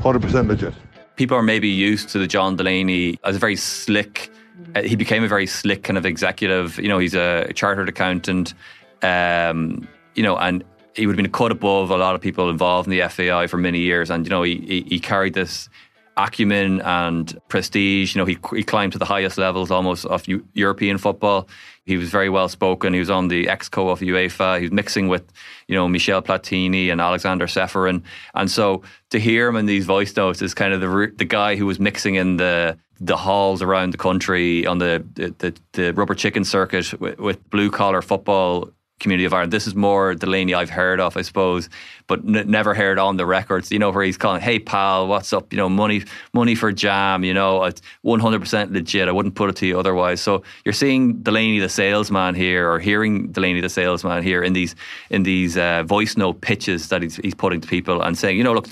100% 0.01 0.49
legit. 0.49 0.75
People 1.17 1.37
are 1.37 1.43
maybe 1.43 1.69
used 1.69 2.09
to 2.11 2.19
the 2.19 2.27
John 2.27 2.57
Delaney 2.57 3.19
as 3.25 3.37
a 3.37 3.39
very 3.39 3.57
slick 3.57 4.31
uh, 4.75 4.83
he 4.83 4.97
became 4.97 5.25
a 5.25 5.29
very 5.29 5.47
slick 5.47 5.83
kind 5.83 5.99
of 5.99 6.07
executive. 6.07 6.79
You 6.79 6.89
know, 6.89 6.99
he's 6.99 7.15
a 7.15 7.53
chartered 7.55 7.89
accountant. 7.89 8.55
Um, 9.03 9.87
you 10.15 10.23
know, 10.23 10.37
and 10.37 10.65
he 10.95 11.07
would 11.07 11.17
have 11.17 11.23
been 11.23 11.31
cut 11.31 11.53
above 11.53 11.91
a 11.91 11.97
lot 11.97 12.15
of 12.15 12.21
people 12.21 12.49
involved 12.49 12.89
in 12.89 12.99
the 12.99 13.07
FAI 13.09 13.47
for 13.47 13.59
many 13.59 13.81
years. 13.81 14.11
And 14.11 14.25
you 14.25 14.31
know, 14.31 14.43
he 14.43 14.57
he, 14.59 14.81
he 14.89 15.01
carried 15.01 15.35
this 15.35 15.69
acumen 16.17 16.81
and 16.81 17.39
prestige. 17.49 18.15
You 18.15 18.21
know, 18.21 18.25
he 18.25 18.39
he 18.55 18.63
climbed 18.63 18.93
to 18.93 18.99
the 18.99 19.05
highest 19.05 19.37
levels 19.39 19.71
almost 19.71 20.07
of 20.07 20.27
U- 20.27 20.47
European 20.55 20.99
football. 20.99 21.49
He 21.85 21.97
was 21.97 22.09
very 22.09 22.29
well 22.29 22.49
spoken. 22.49 22.95
He 22.95 22.99
was 22.99 23.11
on 23.11 23.29
the 23.29 23.47
exco 23.47 23.93
of 23.93 24.01
UEFA. 24.01 24.59
He 24.59 24.65
was 24.65 24.73
mixing 24.73 25.07
with, 25.07 25.25
you 25.69 25.77
know, 25.77 25.87
Michel 25.87 26.21
Platini 26.21 26.91
and 26.91 27.01
Aleksander 27.01 27.47
Čeferin. 27.47 28.03
And 28.35 28.51
so 28.51 28.83
to 29.11 29.21
hear 29.21 29.47
him 29.49 29.57
in 29.57 29.67
these 29.67 29.85
voice 29.85 30.17
notes 30.17 30.43
is 30.43 30.55
kind 30.55 30.73
of 30.73 30.81
the 30.81 31.13
the 31.17 31.25
guy 31.25 31.57
who 31.57 31.67
was 31.67 31.79
mixing 31.79 32.15
in 32.17 32.39
the 32.39 32.77
the 33.01 33.17
halls 33.17 33.63
around 33.63 33.93
the 33.93 33.99
country 33.99 34.67
on 34.67 34.79
the 34.79 35.05
the, 35.15 35.55
the 35.73 35.93
rubber 35.93 36.15
chicken 36.15 36.45
circuit 36.45 36.99
with, 37.01 37.19
with 37.19 37.51
blue 37.51 37.71
collar 37.71 38.03
football 38.03 38.71
community 38.99 39.27
of 39.27 39.35
Ireland. 39.35 39.53
This 39.53 39.67
is 39.67 39.75
more 39.75 40.15
Delaney 40.15 40.55
I've 40.55 40.71
heard 40.71 41.01
of, 41.01 41.19
I 41.19 41.23
suppose, 41.23 41.69
but 42.07 42.21
n- 42.21 42.51
never 42.51 42.73
heard 42.73 42.99
on 42.99 43.19
the 43.19 43.27
records. 43.27 43.71
You 43.71 43.79
know 43.79 43.91
where 43.91 44.03
he's 44.03 44.17
calling, 44.17 44.41
"Hey 44.41 44.59
pal, 44.59 45.07
what's 45.07 45.35
up?" 45.35 45.53
You 45.53 45.59
know, 45.59 45.69
money, 45.69 46.05
money 46.33 46.55
for 46.55 46.73
jam. 46.73 47.23
You 47.23 47.35
know, 47.35 47.65
it's 47.65 47.83
one 48.01 48.21
hundred 48.21 48.41
percent 48.41 48.73
legit. 48.73 49.09
I 49.09 49.13
wouldn't 49.13 49.35
put 49.35 49.51
it 49.51 49.57
to 49.57 49.67
you 49.67 49.79
otherwise. 49.79 50.23
So 50.23 50.43
you're 50.65 50.73
seeing 50.73 51.23
Delaney 51.23 51.59
the 51.59 51.69
salesman 51.69 52.35
here, 52.35 52.71
or 52.71 52.79
hearing 52.79 53.31
Delaney 53.33 53.61
the 53.61 53.69
salesman 53.69 54.23
here 54.23 54.43
in 54.43 54.55
these 54.55 54.75
in 55.11 55.25
these 55.25 55.59
uh, 55.59 55.83
voice 55.83 56.17
note 56.17 56.41
pitches 56.41 56.89
that 56.89 57.03
he's 57.03 57.17
he's 57.17 57.35
putting 57.35 57.61
to 57.61 57.69
people 57.69 58.01
and 58.01 58.17
saying, 58.17 58.39
you 58.39 58.45
know, 58.45 58.55
look. 58.55 58.69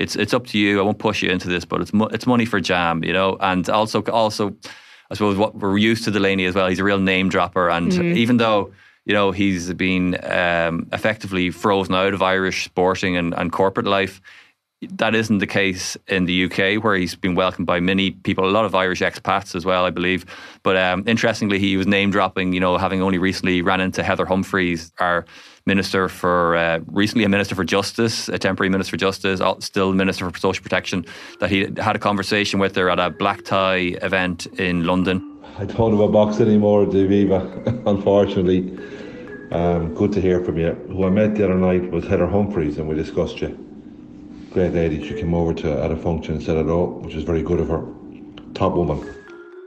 It's, 0.00 0.16
it's 0.16 0.34
up 0.34 0.46
to 0.48 0.58
you. 0.58 0.80
I 0.80 0.82
won't 0.82 0.98
push 0.98 1.22
you 1.22 1.30
into 1.30 1.48
this, 1.48 1.64
but 1.64 1.80
it's 1.80 1.92
mo- 1.92 2.08
it's 2.12 2.26
money 2.26 2.44
for 2.44 2.60
jam, 2.60 3.04
you 3.04 3.12
know. 3.12 3.36
And 3.40 3.68
also 3.68 4.02
also, 4.04 4.56
I 5.10 5.14
suppose 5.14 5.36
what 5.36 5.56
we're 5.56 5.78
used 5.78 6.04
to 6.04 6.10
Delaney 6.10 6.46
as 6.46 6.54
well. 6.54 6.68
He's 6.68 6.78
a 6.78 6.84
real 6.84 6.98
name 6.98 7.28
dropper, 7.28 7.68
and 7.68 7.92
mm. 7.92 8.16
even 8.16 8.38
though 8.38 8.72
you 9.04 9.14
know 9.14 9.30
he's 9.30 9.72
been 9.74 10.16
um, 10.24 10.88
effectively 10.92 11.50
frozen 11.50 11.94
out 11.94 12.14
of 12.14 12.22
Irish 12.22 12.64
sporting 12.64 13.16
and, 13.16 13.34
and 13.34 13.52
corporate 13.52 13.86
life. 13.86 14.20
That 14.88 15.14
isn't 15.14 15.38
the 15.38 15.46
case 15.46 15.98
in 16.08 16.24
the 16.24 16.44
UK, 16.44 16.82
where 16.82 16.94
he's 16.94 17.14
been 17.14 17.34
welcomed 17.34 17.66
by 17.66 17.80
many 17.80 18.12
people, 18.12 18.48
a 18.48 18.50
lot 18.50 18.64
of 18.64 18.74
Irish 18.74 19.00
expats 19.00 19.54
as 19.54 19.66
well, 19.66 19.84
I 19.84 19.90
believe. 19.90 20.24
But 20.62 20.78
um, 20.78 21.04
interestingly, 21.06 21.58
he 21.58 21.76
was 21.76 21.86
name 21.86 22.10
dropping, 22.10 22.54
you 22.54 22.60
know, 22.60 22.78
having 22.78 23.02
only 23.02 23.18
recently 23.18 23.60
ran 23.60 23.82
into 23.82 24.02
Heather 24.02 24.24
Humphreys, 24.24 24.90
our 24.98 25.26
minister 25.66 26.08
for 26.08 26.56
uh, 26.56 26.80
recently 26.86 27.24
a 27.24 27.28
minister 27.28 27.54
for 27.54 27.62
justice, 27.62 28.30
a 28.30 28.38
temporary 28.38 28.70
minister 28.70 28.92
for 28.92 28.96
justice, 28.96 29.42
still 29.58 29.92
minister 29.92 30.30
for 30.30 30.38
social 30.38 30.62
protection. 30.62 31.04
That 31.40 31.50
he 31.50 31.68
had 31.76 31.94
a 31.94 31.98
conversation 31.98 32.58
with 32.58 32.74
her 32.76 32.88
at 32.88 32.98
a 32.98 33.10
black 33.10 33.44
tie 33.44 33.98
event 34.00 34.46
in 34.58 34.84
London. 34.84 35.42
I 35.58 35.66
don't 35.66 35.90
have 35.90 36.00
a 36.00 36.08
box 36.08 36.40
anymore, 36.40 36.86
the 36.86 37.06
Aviva, 37.06 37.86
unfortunately. 37.86 38.78
Um, 39.52 39.94
good 39.94 40.12
to 40.12 40.22
hear 40.22 40.42
from 40.42 40.56
you. 40.56 40.72
Who 40.88 41.04
I 41.04 41.10
met 41.10 41.34
the 41.34 41.44
other 41.44 41.56
night 41.56 41.90
was 41.90 42.06
Heather 42.06 42.26
Humphreys, 42.26 42.78
and 42.78 42.88
we 42.88 42.94
discussed 42.94 43.42
you. 43.42 43.69
Great 44.52 44.72
lady. 44.72 45.06
She 45.06 45.14
came 45.14 45.32
over 45.32 45.54
to 45.54 45.82
at 45.82 45.92
a 45.92 45.96
function 45.96 46.34
and 46.34 46.42
said 46.42 46.56
hello, 46.56 46.86
which 47.04 47.14
is 47.14 47.22
very 47.22 47.42
good 47.42 47.60
of 47.60 47.68
her. 47.68 47.84
Top 48.54 48.72
woman. 48.74 49.14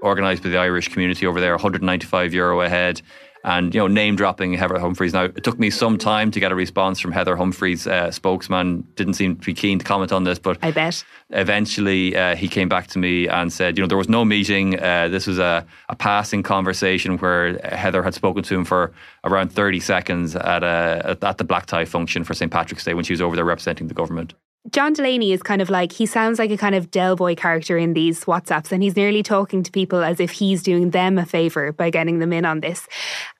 Organised 0.01 0.43
by 0.43 0.49
the 0.49 0.57
Irish 0.57 0.89
community 0.89 1.25
over 1.25 1.39
there, 1.39 1.53
195 1.53 2.33
euro 2.33 2.61
ahead. 2.61 3.01
and 3.45 3.73
you 3.73 3.79
know 3.79 3.87
name 3.87 4.15
dropping 4.15 4.53
Heather 4.53 4.79
Humphreys. 4.79 5.13
Now 5.13 5.25
it 5.25 5.43
took 5.43 5.59
me 5.59 5.69
some 5.69 5.97
time 5.97 6.31
to 6.31 6.39
get 6.39 6.51
a 6.51 6.55
response 6.55 6.99
from 6.99 7.11
Heather 7.11 7.35
Humphreys' 7.35 7.87
uh, 7.87 8.11
spokesman. 8.11 8.87
Didn't 8.95 9.15
seem 9.15 9.35
to 9.35 9.45
be 9.45 9.53
keen 9.53 9.79
to 9.79 9.85
comment 9.85 10.11
on 10.11 10.23
this, 10.23 10.39
but 10.39 10.57
I 10.61 10.71
bet 10.71 11.03
eventually 11.29 12.15
uh, 12.15 12.35
he 12.35 12.47
came 12.47 12.69
back 12.69 12.87
to 12.87 12.99
me 12.99 13.27
and 13.27 13.51
said, 13.51 13.77
you 13.77 13.83
know, 13.83 13.87
there 13.87 13.97
was 13.97 14.09
no 14.09 14.23
meeting. 14.23 14.79
Uh, 14.79 15.07
this 15.09 15.27
was 15.27 15.39
a, 15.39 15.65
a 15.89 15.95
passing 15.95 16.43
conversation 16.43 17.17
where 17.17 17.57
Heather 17.59 18.03
had 18.03 18.13
spoken 18.13 18.43
to 18.43 18.55
him 18.55 18.65
for 18.65 18.93
around 19.23 19.49
thirty 19.49 19.79
seconds 19.79 20.35
at 20.35 20.63
a 20.63 21.17
at 21.21 21.37
the 21.37 21.43
black 21.43 21.65
tie 21.65 21.85
function 21.85 22.23
for 22.23 22.33
St 22.33 22.51
Patrick's 22.51 22.83
Day 22.83 22.93
when 22.93 23.03
she 23.03 23.13
was 23.13 23.21
over 23.21 23.35
there 23.35 23.45
representing 23.45 23.87
the 23.87 23.93
government. 23.93 24.33
John 24.71 24.93
Delaney 24.93 25.33
is 25.33 25.43
kind 25.43 25.61
of 25.61 25.69
like, 25.69 25.91
he 25.91 26.05
sounds 26.05 26.39
like 26.39 26.49
a 26.49 26.55
kind 26.55 26.73
of 26.73 26.89
Del 26.89 27.17
Boy 27.17 27.35
character 27.35 27.77
in 27.77 27.93
these 27.93 28.23
WhatsApps, 28.23 28.71
and 28.71 28.81
he's 28.81 28.95
nearly 28.95 29.21
talking 29.21 29.61
to 29.61 29.69
people 29.69 30.01
as 30.01 30.21
if 30.21 30.31
he's 30.31 30.63
doing 30.63 30.91
them 30.91 31.17
a 31.17 31.25
favour 31.25 31.73
by 31.73 31.89
getting 31.89 32.19
them 32.19 32.31
in 32.31 32.45
on 32.45 32.61
this. 32.61 32.87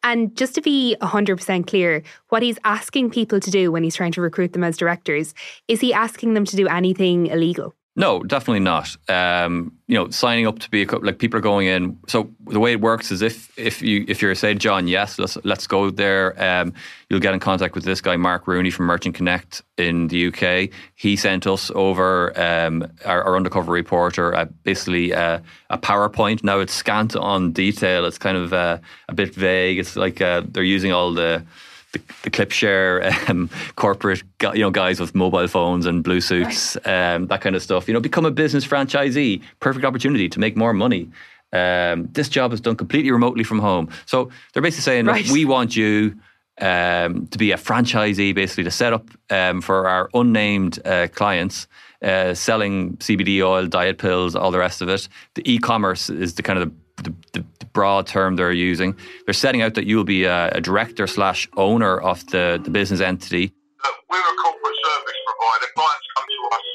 And 0.04 0.36
just 0.36 0.54
to 0.56 0.62
be 0.62 0.98
100% 1.02 1.66
clear, 1.66 2.04
what 2.28 2.44
he's 2.44 2.60
asking 2.66 3.12
people 3.12 3.40
to 3.40 3.50
do 3.50 3.72
when 3.72 3.84
he's 3.84 3.96
trying 3.96 4.12
to 4.12 4.22
recruit 4.22 4.52
them 4.52 4.66
as 4.66 4.76
directors, 4.76 5.34
is 5.70 5.80
he 5.80 5.94
asking 5.94 6.34
them 6.34 6.44
to 6.44 6.58
do 6.58 6.68
anything 6.68 7.28
illegal? 7.28 7.74
No, 7.96 8.24
definitely 8.24 8.62
not. 8.62 8.98
Um, 9.08 9.78
you 9.86 9.94
know, 9.94 10.10
signing 10.10 10.48
up 10.48 10.58
to 10.60 10.70
be 10.72 10.82
a 10.82 10.96
like 10.98 11.20
people 11.20 11.38
are 11.38 11.42
going 11.42 11.68
in. 11.68 12.00
So 12.08 12.32
the 12.48 12.60
way 12.60 12.72
it 12.72 12.82
works 12.82 13.12
is 13.12 13.22
if 13.22 13.58
if 13.58 13.84
you 13.84 14.04
if 14.08 14.20
you're 14.20 14.34
say 14.34 14.56
John, 14.56 14.88
yes, 14.88 15.20
let's 15.20 15.38
let's 15.44 15.68
go 15.68 15.92
there. 15.92 16.34
Um, 16.44 16.74
you'll 17.10 17.20
get 17.20 17.36
in 17.36 17.40
contact 17.40 17.76
with 17.76 17.84
this 17.84 18.02
guy 18.02 18.18
Mark 18.18 18.48
Rooney 18.48 18.72
from 18.72 18.88
Merchant 18.88 19.14
Connect 19.14 19.62
in 19.78 20.08
the 20.08 20.28
UK. 20.28 20.72
He 20.96 21.16
sent 21.16 21.46
us 21.46 21.70
over 21.76 22.34
um, 22.40 22.92
our, 23.06 23.24
our, 23.24 23.36
undercover 23.36 23.72
reporter, 23.72 24.34
uh, 24.34 24.46
basically 24.64 25.14
uh, 25.14 25.40
a 25.70 25.78
PowerPoint. 25.78 26.44
Now 26.44 26.62
it's 26.62 26.74
scant 26.74 27.16
on 27.16 27.52
detail. 27.52 28.06
It's 28.06 28.18
kind 28.18 28.38
of 28.38 28.54
uh, 28.54 28.80
a 29.08 29.14
bit 29.14 29.36
vague. 29.36 29.78
It's 29.78 29.96
like 29.96 30.20
uh, 30.20 30.42
they're 30.48 30.64
using 30.64 30.92
all 30.92 31.14
the 31.14 31.46
the, 31.94 32.02
the 32.24 32.30
ClipShare 32.30 33.30
um, 33.30 33.50
corporate 33.76 34.24
you 34.42 34.60
know 34.60 34.72
guys 34.72 35.00
with 35.00 35.16
mobile 35.16 35.48
phones 35.48 35.86
and 35.86 36.04
blue 36.04 36.22
suits, 36.22 36.76
um, 36.86 37.28
that 37.28 37.42
kind 37.42 37.56
of 37.56 37.64
stuff. 37.64 37.88
You 37.88 37.94
know, 37.94 38.00
become 38.00 38.26
a 38.26 38.32
business 38.32 38.68
franchisee. 38.68 39.42
Perfect 39.60 39.86
opportunity 39.86 40.28
to 40.30 40.40
make 40.40 40.58
more 40.58 40.74
money. 40.74 41.10
Um, 41.54 42.10
this 42.12 42.30
job 42.30 42.52
is 42.52 42.60
done 42.60 42.76
completely 42.76 43.12
remotely 43.12 43.44
from 43.44 43.60
home. 43.60 43.90
So 44.08 44.30
they're 44.52 44.64
basically 44.64 44.82
saying, 44.82 45.06
right. 45.06 45.30
we 45.30 45.46
want 45.46 45.76
you 45.76 46.16
um, 46.60 47.28
to 47.28 47.38
be 47.38 47.52
a 47.52 47.58
franchisee, 47.58 48.34
basically 48.34 48.64
to 48.64 48.72
set 48.72 48.92
up 48.92 49.08
um, 49.30 49.62
for 49.62 49.88
our 49.88 50.10
unnamed 50.14 50.86
uh, 50.86 51.08
clients. 51.14 51.68
Uh, 52.02 52.34
selling 52.34 52.98
CBD 52.98 53.42
oil, 53.42 53.66
diet 53.66 53.98
pills, 53.98 54.36
all 54.36 54.52
the 54.52 54.60
rest 54.60 54.82
of 54.82 54.90
it. 54.90 55.08
The 55.36 55.50
e-commerce 55.50 56.10
is 56.10 56.34
the 56.34 56.44
kind 56.44 56.60
of 56.60 56.68
the 56.68 56.76
the, 56.98 57.14
the, 57.32 57.40
the, 57.40 57.46
broad 57.74 58.08
term 58.08 58.36
they're 58.36 58.52
using. 58.52 58.96
They're 59.26 59.34
setting 59.34 59.62
out 59.62 59.74
that 59.74 59.86
you 59.86 59.98
will 59.98 60.04
be 60.04 60.24
a, 60.26 60.50
a 60.50 60.62
director 60.62 61.08
slash 61.08 61.50
owner 61.58 62.00
of 62.00 62.26
the, 62.28 62.62
the 62.64 62.70
business 62.70 63.02
entity. 63.02 63.54
Look, 63.84 63.96
we're 64.10 64.18
a 64.18 64.36
corporate 64.42 64.80
service 64.86 65.20
provider. 65.28 65.68
Clients 65.76 66.08
come 66.16 66.28
to 66.30 66.42
us 66.56 66.68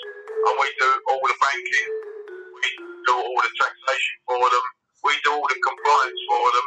and 0.47 0.55
we 0.61 0.69
do 0.79 0.89
all 1.09 1.21
the 1.23 1.35
banking, 1.41 1.89
we 2.55 2.67
do 3.07 3.15
all 3.15 3.41
the 3.43 3.51
taxation 3.63 4.17
for 4.27 4.39
them, 4.39 4.67
we 5.05 5.13
do 5.25 5.31
all 5.33 5.47
the 5.49 5.61
compliance 5.67 6.21
for 6.29 6.47
them, 6.55 6.67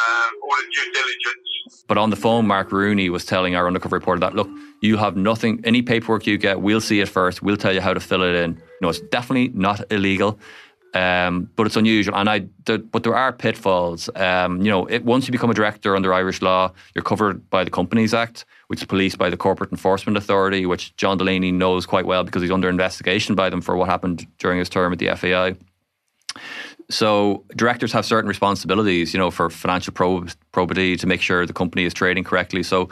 um, 0.00 0.30
all 0.42 0.56
the 0.56 0.66
due 0.74 0.92
diligence. 0.92 1.84
But 1.86 1.98
on 1.98 2.10
the 2.10 2.16
phone, 2.16 2.46
Mark 2.46 2.72
Rooney 2.72 3.08
was 3.10 3.24
telling 3.24 3.54
our 3.54 3.66
undercover 3.66 3.96
reporter 3.96 4.20
that, 4.20 4.34
look, 4.34 4.48
you 4.80 4.96
have 4.96 5.16
nothing, 5.16 5.60
any 5.64 5.82
paperwork 5.82 6.26
you 6.26 6.38
get, 6.38 6.60
we'll 6.60 6.80
see 6.80 7.00
it 7.00 7.08
first. 7.08 7.42
We'll 7.42 7.56
tell 7.56 7.72
you 7.72 7.80
how 7.80 7.94
to 7.94 8.00
fill 8.00 8.22
it 8.22 8.34
in. 8.34 8.60
No, 8.80 8.88
it's 8.88 9.00
definitely 9.00 9.48
not 9.54 9.92
illegal. 9.92 10.40
Um, 10.94 11.48
but 11.56 11.66
it's 11.66 11.76
unusual, 11.76 12.16
and 12.16 12.28
I. 12.28 12.46
The, 12.66 12.78
but 12.78 13.02
there 13.02 13.16
are 13.16 13.32
pitfalls. 13.32 14.10
Um, 14.14 14.60
you 14.60 14.70
know, 14.70 14.84
it, 14.86 15.04
once 15.04 15.26
you 15.26 15.32
become 15.32 15.48
a 15.48 15.54
director 15.54 15.96
under 15.96 16.12
Irish 16.12 16.42
law, 16.42 16.70
you're 16.94 17.02
covered 17.02 17.48
by 17.48 17.64
the 17.64 17.70
Companies 17.70 18.12
Act, 18.12 18.44
which 18.66 18.80
is 18.80 18.86
policed 18.86 19.16
by 19.16 19.30
the 19.30 19.36
Corporate 19.38 19.72
Enforcement 19.72 20.18
Authority, 20.18 20.66
which 20.66 20.94
John 20.96 21.16
Delaney 21.16 21.50
knows 21.50 21.86
quite 21.86 22.04
well 22.04 22.24
because 22.24 22.42
he's 22.42 22.50
under 22.50 22.68
investigation 22.68 23.34
by 23.34 23.48
them 23.48 23.62
for 23.62 23.74
what 23.74 23.88
happened 23.88 24.26
during 24.38 24.58
his 24.58 24.68
term 24.68 24.92
at 24.92 24.98
the 24.98 25.16
FAI. 25.16 25.56
So 26.90 27.44
directors 27.56 27.92
have 27.92 28.04
certain 28.04 28.28
responsibilities, 28.28 29.14
you 29.14 29.18
know, 29.18 29.30
for 29.30 29.48
financial 29.48 29.94
prob- 29.94 30.30
probity 30.52 30.96
to 30.98 31.06
make 31.06 31.22
sure 31.22 31.46
the 31.46 31.52
company 31.54 31.84
is 31.84 31.94
trading 31.94 32.24
correctly. 32.24 32.62
So 32.62 32.90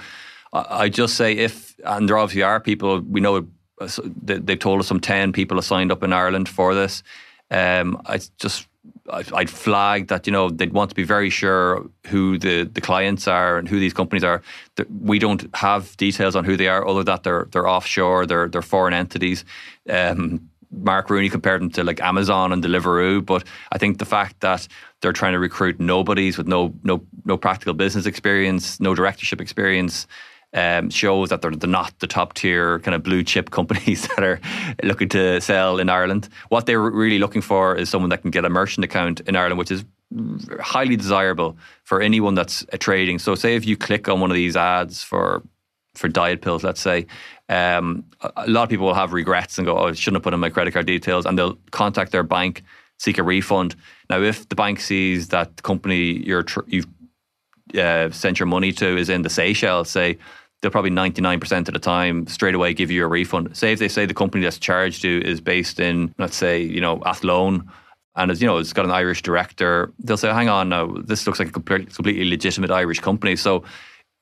I, 0.54 0.85
I 0.85 0.88
just 0.88 1.16
say 1.16 1.35
if, 1.35 1.75
and 1.85 2.09
there 2.09 2.16
obviously 2.16 2.42
are 2.42 2.61
people 2.61 3.00
we 3.00 3.21
know. 3.21 3.47
Uh, 3.78 3.88
they've 4.23 4.59
told 4.59 4.80
us 4.80 4.87
some 4.87 5.00
ten 5.00 5.33
people 5.33 5.57
have 5.57 5.64
signed 5.64 5.90
up 5.90 6.02
in 6.02 6.12
Ireland 6.12 6.49
for 6.49 6.75
this. 6.75 7.02
Um, 7.50 8.00
I 8.07 8.21
just 8.38 8.66
I'd 9.12 9.50
flag 9.50 10.09
that 10.09 10.26
you 10.26 10.33
know 10.33 10.50
they'd 10.50 10.73
want 10.73 10.90
to 10.90 10.95
be 10.95 11.02
very 11.02 11.30
sure 11.30 11.88
who 12.07 12.38
the, 12.38 12.64
the 12.64 12.80
clients 12.80 13.26
are 13.26 13.59
and 13.59 13.69
who 13.69 13.80
these 13.80 13.92
companies 13.92 14.25
are. 14.25 14.42
We 15.02 15.19
don't 15.19 15.49
have 15.54 15.97
details 15.97 16.37
on 16.37 16.45
who 16.45 16.57
they 16.57 16.69
are, 16.69 16.87
other 16.87 17.04
that 17.04 17.23
they're 17.25 17.49
they're 17.50 17.69
offshore, 17.69 18.26
they're 18.26 18.49
they're 18.49 18.62
foreign 18.62 18.95
entities. 18.95 19.45
Um, 19.88 20.49
Mark 20.73 21.11
Rooney 21.11 21.28
compared 21.28 21.61
them 21.61 21.71
to 21.71 21.83
like 21.83 22.00
Amazon 22.00 22.52
and 22.52 22.62
Deliveroo, 22.62 23.25
but 23.25 23.45
I 23.73 23.78
think 23.78 23.99
the 23.99 24.04
fact 24.04 24.40
that 24.40 24.69
they're 25.00 25.12
trying 25.12 25.33
to 25.33 25.40
recruit 25.40 25.80
nobodies 25.80 26.38
with 26.38 26.47
no 26.47 26.73
no 26.85 27.04
no 27.25 27.37
practical 27.37 27.75
business 27.75 28.07
experience, 28.07 28.78
no 28.80 28.95
directorship 28.95 29.40
experience, 29.40 30.07
um, 30.52 30.90
shows 30.90 31.28
that 31.28 31.42
they're, 31.42 31.50
they're 31.52 31.71
not 31.71 31.99
the 32.00 32.07
top 32.07 32.35
tier 32.35 32.80
kind 32.80 32.95
of 32.95 33.02
blue 33.02 33.23
chip 33.23 33.50
companies 33.59 34.09
that 34.09 34.23
are 34.23 34.40
looking 34.83 35.09
to 35.11 35.40
sell 35.40 35.78
in 35.78 35.88
Ireland. 35.88 36.28
What 36.49 36.66
they're 36.66 36.80
really 36.80 37.19
looking 37.19 37.42
for 37.42 37.76
is 37.76 37.88
someone 37.88 38.11
that 38.11 38.23
can 38.23 38.30
get 38.30 38.45
a 38.45 38.50
merchant 38.50 38.85
account 38.85 39.21
in 39.21 39.37
Ireland, 39.37 39.59
which 39.59 39.71
is 39.71 39.85
highly 40.61 40.97
desirable 40.97 41.57
for 41.85 42.00
anyone 42.00 42.35
that's 42.35 42.64
trading. 42.78 43.19
So, 43.19 43.35
say 43.35 43.54
if 43.54 43.64
you 43.64 43.76
click 43.76 44.09
on 44.09 44.21
one 44.21 44.30
of 44.30 44.35
these 44.35 44.57
ads 44.57 45.02
for 45.02 45.42
for 45.95 46.09
diet 46.09 46.40
pills, 46.40 46.62
let's 46.62 46.80
say, 46.80 47.07
um, 47.49 48.04
a 48.37 48.49
lot 48.49 48.62
of 48.64 48.69
people 48.69 48.87
will 48.87 48.95
have 48.95 49.12
regrets 49.12 49.59
and 49.59 49.66
go, 49.66 49.76
"Oh, 49.78 49.88
I 49.88 49.92
shouldn't 49.92 50.16
have 50.16 50.23
put 50.23 50.35
in 50.35 50.40
my 50.40 50.50
credit 50.50 50.73
card 50.73 50.87
details," 50.87 51.26
and 51.26 51.38
they'll 51.38 51.59
contact 51.71 52.12
their 52.12 52.23
bank, 52.23 52.62
seek 52.99 53.19
a 53.19 53.23
refund. 53.23 53.76
Now, 54.09 54.21
if 54.21 54.49
the 54.49 54.57
bank 54.57 54.80
sees 54.80 55.28
that 55.28 55.57
the 55.57 55.62
company 55.62 56.25
you're 56.26 56.42
tr- 56.42 56.61
you've 56.66 56.88
uh, 57.78 58.11
sent 58.11 58.40
your 58.40 58.47
money 58.47 58.73
to 58.73 58.97
is 58.97 59.09
in 59.09 59.23
the 59.23 59.30
Seychelles, 59.30 59.90
say 59.90 60.19
they'll 60.61 60.71
probably 60.71 60.90
99% 60.90 61.69
of 61.69 61.75
the 61.75 61.81
time 61.81 62.26
straight 62.26 62.55
away 62.55 62.75
give 62.75 62.90
you 62.90 63.05
a 63.05 63.09
refund. 63.09 63.57
Say 63.57 63.73
if 63.73 63.79
they 63.79 63.88
say 63.88 64.07
the 64.07 64.14
company 64.14 64.45
that's 64.45 64.59
charged 64.59 65.05
you 65.05 65.21
is 65.21 65.40
based 65.40 65.81
in, 65.81 66.14
let's 66.19 66.37
say, 66.37 66.62
you 66.62 66.81
know, 66.81 67.02
Athlone, 67.07 67.71
and 68.17 68.31
as 68.31 68.43
you 68.43 68.47
know, 68.47 68.59
it's 68.59 68.73
got 68.73 68.85
an 68.85 68.90
Irish 68.90 69.23
director, 69.23 69.93
they'll 70.00 70.17
say, 70.17 70.29
hang 70.29 70.49
on 70.49 70.69
now, 70.69 70.95
this 71.05 71.26
looks 71.26 71.38
like 71.38 71.49
a 71.49 71.52
completely 71.52 72.29
legitimate 72.29 72.71
Irish 72.71 73.00
company. 73.00 73.37
So 73.37 73.64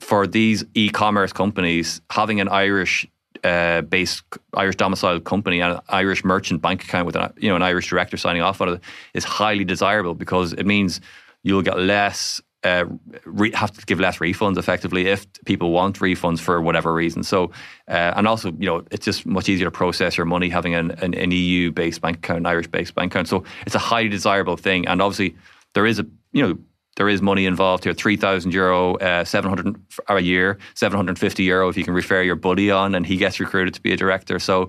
for 0.00 0.26
these 0.26 0.64
e-commerce 0.74 1.32
companies, 1.32 2.00
having 2.10 2.40
an 2.40 2.48
Irish 2.48 3.06
uh, 3.44 3.82
based 3.82 4.24
Irish 4.54 4.76
domiciled 4.76 5.24
company 5.24 5.60
and 5.60 5.74
an 5.74 5.80
Irish 5.88 6.24
merchant 6.24 6.60
bank 6.60 6.82
account 6.82 7.06
with 7.06 7.14
an, 7.14 7.32
you 7.36 7.48
know 7.48 7.56
an 7.56 7.62
Irish 7.62 7.88
director 7.88 8.16
signing 8.16 8.42
off 8.42 8.60
on 8.60 8.68
it 8.68 8.80
is 9.14 9.22
highly 9.22 9.64
desirable 9.64 10.14
because 10.14 10.52
it 10.54 10.66
means 10.66 11.00
you'll 11.44 11.62
get 11.62 11.78
less 11.78 12.40
uh, 12.64 12.84
re- 13.24 13.52
have 13.52 13.72
to 13.72 13.86
give 13.86 14.00
less 14.00 14.18
refunds 14.18 14.58
effectively 14.58 15.06
if 15.06 15.26
people 15.44 15.70
want 15.70 16.00
refunds 16.00 16.40
for 16.40 16.60
whatever 16.60 16.92
reason. 16.92 17.22
So, 17.22 17.52
uh, 17.88 18.14
and 18.16 18.26
also, 18.26 18.48
you 18.52 18.66
know, 18.66 18.84
it's 18.90 19.04
just 19.04 19.26
much 19.26 19.48
easier 19.48 19.66
to 19.66 19.70
process 19.70 20.16
your 20.16 20.26
money 20.26 20.48
having 20.48 20.74
an, 20.74 20.90
an, 21.02 21.14
an 21.14 21.30
EU 21.30 21.70
based 21.70 22.00
bank 22.00 22.18
account, 22.18 22.38
an 22.38 22.46
Irish 22.46 22.66
based 22.66 22.94
bank 22.94 23.12
account. 23.12 23.28
So, 23.28 23.44
it's 23.66 23.74
a 23.74 23.80
highly 23.80 24.08
desirable 24.08 24.56
thing. 24.56 24.88
And 24.88 25.00
obviously, 25.00 25.36
there 25.74 25.86
is 25.86 26.00
a, 26.00 26.06
you 26.32 26.42
know, 26.42 26.58
there 26.96 27.08
is 27.08 27.22
money 27.22 27.46
involved 27.46 27.84
here 27.84 27.94
3,000 27.94 28.52
euro, 28.52 28.96
uh, 28.96 29.24
700 29.24 29.76
a 30.08 30.20
year, 30.20 30.58
750 30.74 31.44
euro 31.44 31.68
if 31.68 31.76
you 31.76 31.84
can 31.84 31.94
refer 31.94 32.22
your 32.22 32.34
buddy 32.34 32.72
on 32.72 32.96
and 32.96 33.06
he 33.06 33.16
gets 33.16 33.38
recruited 33.38 33.72
to 33.74 33.80
be 33.80 33.92
a 33.92 33.96
director. 33.96 34.40
So, 34.40 34.68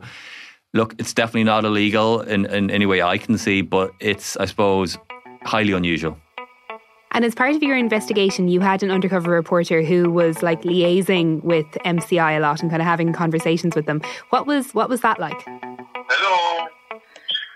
look, 0.76 0.94
it's 1.00 1.14
definitely 1.14 1.46
not 1.46 1.66
illegal 1.66 2.22
in, 2.22 2.46
in 2.46 2.70
any 2.70 2.86
way 2.86 3.02
I 3.02 3.18
can 3.18 3.40
see, 3.40 3.62
but 3.62 3.90
it's, 4.00 4.38
I 4.38 4.46
suppose, 4.46 4.96
highly 5.42 5.74
unusual. 5.74 6.20
And 7.12 7.26
as 7.26 7.34
part 7.34 7.56
of 7.56 7.64
your 7.64 7.76
investigation, 7.76 8.48
you 8.48 8.60
had 8.60 8.84
an 8.84 8.92
undercover 8.92 9.32
reporter 9.32 9.82
who 9.82 10.12
was 10.12 10.44
like 10.44 10.62
liaising 10.62 11.44
with 11.44 11.66
MCI 11.86 12.38
a 12.38 12.40
lot 12.40 12.62
and 12.62 12.70
kind 12.70 12.82
of 12.82 12.88
having 12.88 13.14
conversations 13.14 13.76
with 13.76 13.88
them. 13.88 14.02
What 14.30 14.46
was 14.46 14.74
what 14.74 14.90
was 14.90 15.02
that 15.02 15.20
like? 15.20 15.42
Hello. 16.10 16.68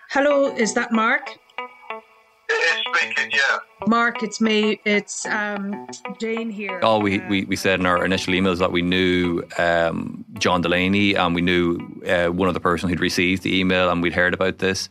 Hello, 0.09 0.55
is 0.55 0.73
that 0.73 0.91
Mark? 0.91 1.37
It 2.49 2.53
is 2.53 2.99
speaking, 2.99 3.31
yeah. 3.31 3.57
Mark, 3.87 4.21
it's 4.21 4.41
me. 4.41 4.79
It's 4.85 5.25
um, 5.25 5.87
Jane 6.19 6.49
here. 6.49 6.79
All 6.81 7.01
we, 7.01 7.19
we, 7.29 7.45
we 7.45 7.55
said 7.55 7.79
in 7.79 7.85
our 7.85 8.03
initial 8.03 8.33
emails 8.33 8.59
that 8.59 8.71
we 8.71 8.81
knew 8.81 9.43
um, 9.57 10.23
John 10.37 10.61
Delaney 10.61 11.15
and 11.15 11.33
we 11.33 11.41
knew 11.41 11.79
uh, 12.07 12.27
one 12.27 12.47
of 12.47 12.53
the 12.53 12.59
person 12.59 12.89
who'd 12.89 12.99
received 12.99 13.43
the 13.43 13.57
email 13.57 13.89
and 13.89 14.03
we'd 14.03 14.13
heard 14.13 14.33
about 14.33 14.59
this. 14.59 14.89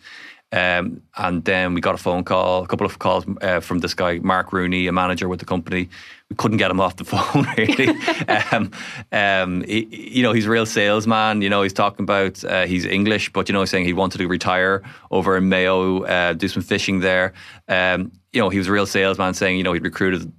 Um, 0.53 1.03
and 1.17 1.43
then 1.45 1.73
we 1.73 1.81
got 1.81 1.95
a 1.95 1.99
phone 1.99 2.25
call, 2.25 2.63
a 2.63 2.67
couple 2.67 2.87
of 2.87 2.99
calls 2.99 3.25
uh, 3.41 3.61
from 3.61 3.79
this 3.79 3.95
guy, 3.95 4.19
Mark 4.19 4.53
Rooney, 4.53 4.87
a 4.87 4.93
manager 4.93 5.27
with 5.27 5.41
the 5.41 5.47
company. 5.47 5.89
We 6.29 6.37
couldn't 6.37 6.59
get 6.59 6.71
him 6.71 6.79
off 6.79 6.97
the 6.97 7.05
phone, 7.07 7.47
really. 7.57 7.89
um, 8.53 8.71
um, 9.13 9.63
he, 9.65 9.87
you 10.17 10.23
know, 10.23 10.33
he's 10.33 10.47
a 10.47 10.51
real 10.51 10.67
salesman. 10.67 11.41
You 11.41 11.49
know, 11.49 11.63
he's 11.63 11.73
talking 11.73 12.05
about 12.05 12.45
uh, 12.45 12.67
he's 12.67 12.85
English, 12.85 13.33
but 13.33 13.49
you 13.49 13.55
know, 13.55 13.65
saying 13.65 13.87
he 13.87 13.95
wanted 13.95 14.19
to 14.19 14.29
retire 14.29 14.83
over 15.11 15.39
in 15.39 15.49
Mayo, 15.49 16.03
uh, 16.03 16.35
do 16.35 16.49
some 16.49 16.63
fishing 16.63 17.01
there. 17.01 17.33
Um, 17.69 18.13
you 18.33 18.41
know, 18.41 18.51
he 18.51 18.59
was 18.59 18.69
a 18.69 18.73
real 18.73 18.87
salesman, 18.87 19.33
saying 19.33 19.57
you 19.57 19.65
know 19.65 19.73
he'd 19.73 19.85
recruited 19.85 20.31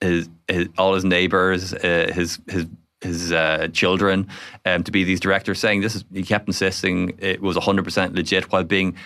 his, 0.00 0.30
his 0.48 0.68
all 0.78 0.94
his 0.94 1.04
neighbours, 1.04 1.74
uh, 1.74 2.10
his 2.14 2.38
his 2.48 2.66
his 3.00 3.32
uh, 3.32 3.68
children 3.72 4.26
um, 4.64 4.82
to 4.82 4.90
be 4.90 5.04
these 5.04 5.20
directors, 5.20 5.58
saying 5.58 5.82
this 5.82 5.94
is. 5.94 6.04
He 6.12 6.22
kept 6.22 6.48
insisting 6.48 7.14
it 7.18 7.40
was 7.40 7.56
100% 7.56 8.14
legit 8.14 8.50
while 8.50 8.64
being 8.64 8.96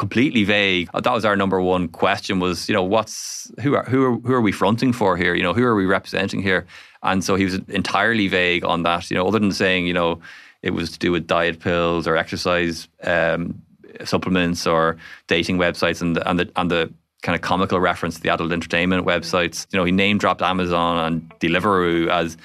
completely 0.00 0.44
vague. 0.44 0.88
That 0.94 1.12
was 1.12 1.26
our 1.26 1.36
number 1.36 1.60
one 1.60 1.86
question 1.86 2.40
was, 2.40 2.68
you 2.70 2.74
know, 2.74 2.82
what's 2.82 3.52
who 3.60 3.74
are 3.74 3.84
who 3.84 4.02
are 4.06 4.16
who 4.20 4.32
are 4.32 4.40
we 4.40 4.50
fronting 4.50 4.94
for 4.94 5.14
here? 5.14 5.34
You 5.34 5.42
know, 5.42 5.52
who 5.52 5.62
are 5.62 5.76
we 5.76 5.84
representing 5.84 6.42
here? 6.42 6.66
And 7.02 7.22
so 7.22 7.36
he 7.36 7.44
was 7.44 7.56
entirely 7.68 8.26
vague 8.26 8.64
on 8.64 8.82
that. 8.84 9.10
You 9.10 9.16
know, 9.18 9.28
other 9.28 9.38
than 9.38 9.52
saying, 9.52 9.86
you 9.86 9.92
know, 9.92 10.20
it 10.62 10.70
was 10.70 10.90
to 10.92 10.98
do 10.98 11.12
with 11.12 11.26
diet 11.26 11.60
pills 11.60 12.06
or 12.08 12.16
exercise 12.16 12.88
um, 13.04 13.60
supplements 14.04 14.66
or 14.66 14.96
dating 15.26 15.58
websites 15.58 16.00
and 16.00 16.16
the, 16.16 16.28
and 16.28 16.38
the 16.38 16.50
and 16.56 16.70
the 16.70 16.90
kind 17.22 17.36
of 17.36 17.42
comical 17.42 17.78
reference 17.78 18.14
to 18.14 18.22
the 18.22 18.30
adult 18.30 18.52
entertainment 18.52 19.06
websites. 19.06 19.66
You 19.70 19.78
know, 19.78 19.84
he 19.84 19.92
name 19.92 20.16
dropped 20.16 20.40
Amazon 20.40 20.98
and 20.98 21.38
Deliveroo 21.40 22.08
as 22.08 22.38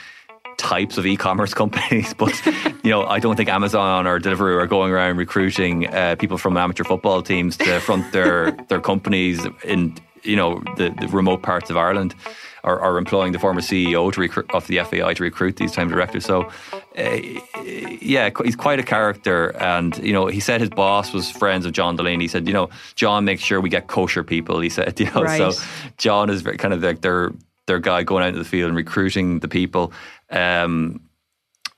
types 0.58 0.98
of 0.98 1.06
e-commerce 1.06 1.54
companies, 1.62 2.14
but 2.14 2.34
you 2.84 2.92
know, 2.92 3.06
I 3.06 3.20
don't 3.20 3.36
think 3.36 3.50
Amazon 3.50 4.08
or 4.08 4.20
Deliveroo 4.20 4.62
are 4.62 4.68
going 4.68 4.92
around 4.92 5.18
recruiting 5.18 5.88
uh, 5.88 6.16
people 6.18 6.38
from 6.38 6.58
amateur 6.58 6.84
football 6.84 7.22
teams 7.22 7.58
to 7.58 7.80
front 7.80 8.12
their 8.12 8.52
their 8.70 8.82
companies 8.82 9.46
in 9.64 9.96
you 10.24 10.36
know 10.36 10.62
the, 10.78 10.90
the 11.00 11.08
remote 11.08 11.42
parts 11.42 11.70
of 11.70 11.78
Ireland. 11.78 12.16
Are, 12.64 12.80
are, 12.80 12.98
employing 12.98 13.32
the 13.32 13.38
former 13.38 13.62
CEO 13.62 14.12
to 14.12 14.20
recruit 14.20 14.50
of 14.52 14.66
the 14.66 14.80
FAI 14.80 15.14
to 15.14 15.22
recruit 15.22 15.58
these 15.58 15.72
time 15.72 15.88
directors. 15.88 16.26
So, 16.26 16.52
uh, 16.98 17.20
yeah, 18.02 18.32
he's 18.44 18.56
quite 18.56 18.80
a 18.80 18.84
character. 18.84 19.56
And 19.58 19.96
you 20.00 20.12
know, 20.12 20.26
he 20.26 20.40
said 20.40 20.62
his 20.62 20.72
boss 20.72 21.14
was 21.14 21.30
friends 21.30 21.68
of 21.68 21.74
John 21.74 21.96
Delaney. 21.96 22.24
He 22.24 22.28
said, 22.28 22.48
you 22.48 22.54
know, 22.54 22.72
John 22.96 23.24
makes 23.24 23.44
sure 23.44 23.62
we 23.62 23.70
get 23.70 23.86
kosher 23.86 24.24
people. 24.24 24.62
He 24.62 24.70
said, 24.70 25.00
you 25.00 25.06
know, 25.12 25.22
right. 25.22 25.54
so 25.54 25.64
John 26.00 26.32
is 26.32 26.42
very, 26.42 26.58
kind 26.58 26.74
of 26.74 26.82
like 26.82 27.02
their 27.02 27.34
their 27.68 27.80
guy 27.80 28.04
going 28.04 28.24
out 28.24 28.30
into 28.30 28.40
the 28.40 28.46
field 28.46 28.70
and 28.70 28.78
recruiting 28.78 29.40
the 29.40 29.48
people. 29.48 29.94
Um, 30.30 31.02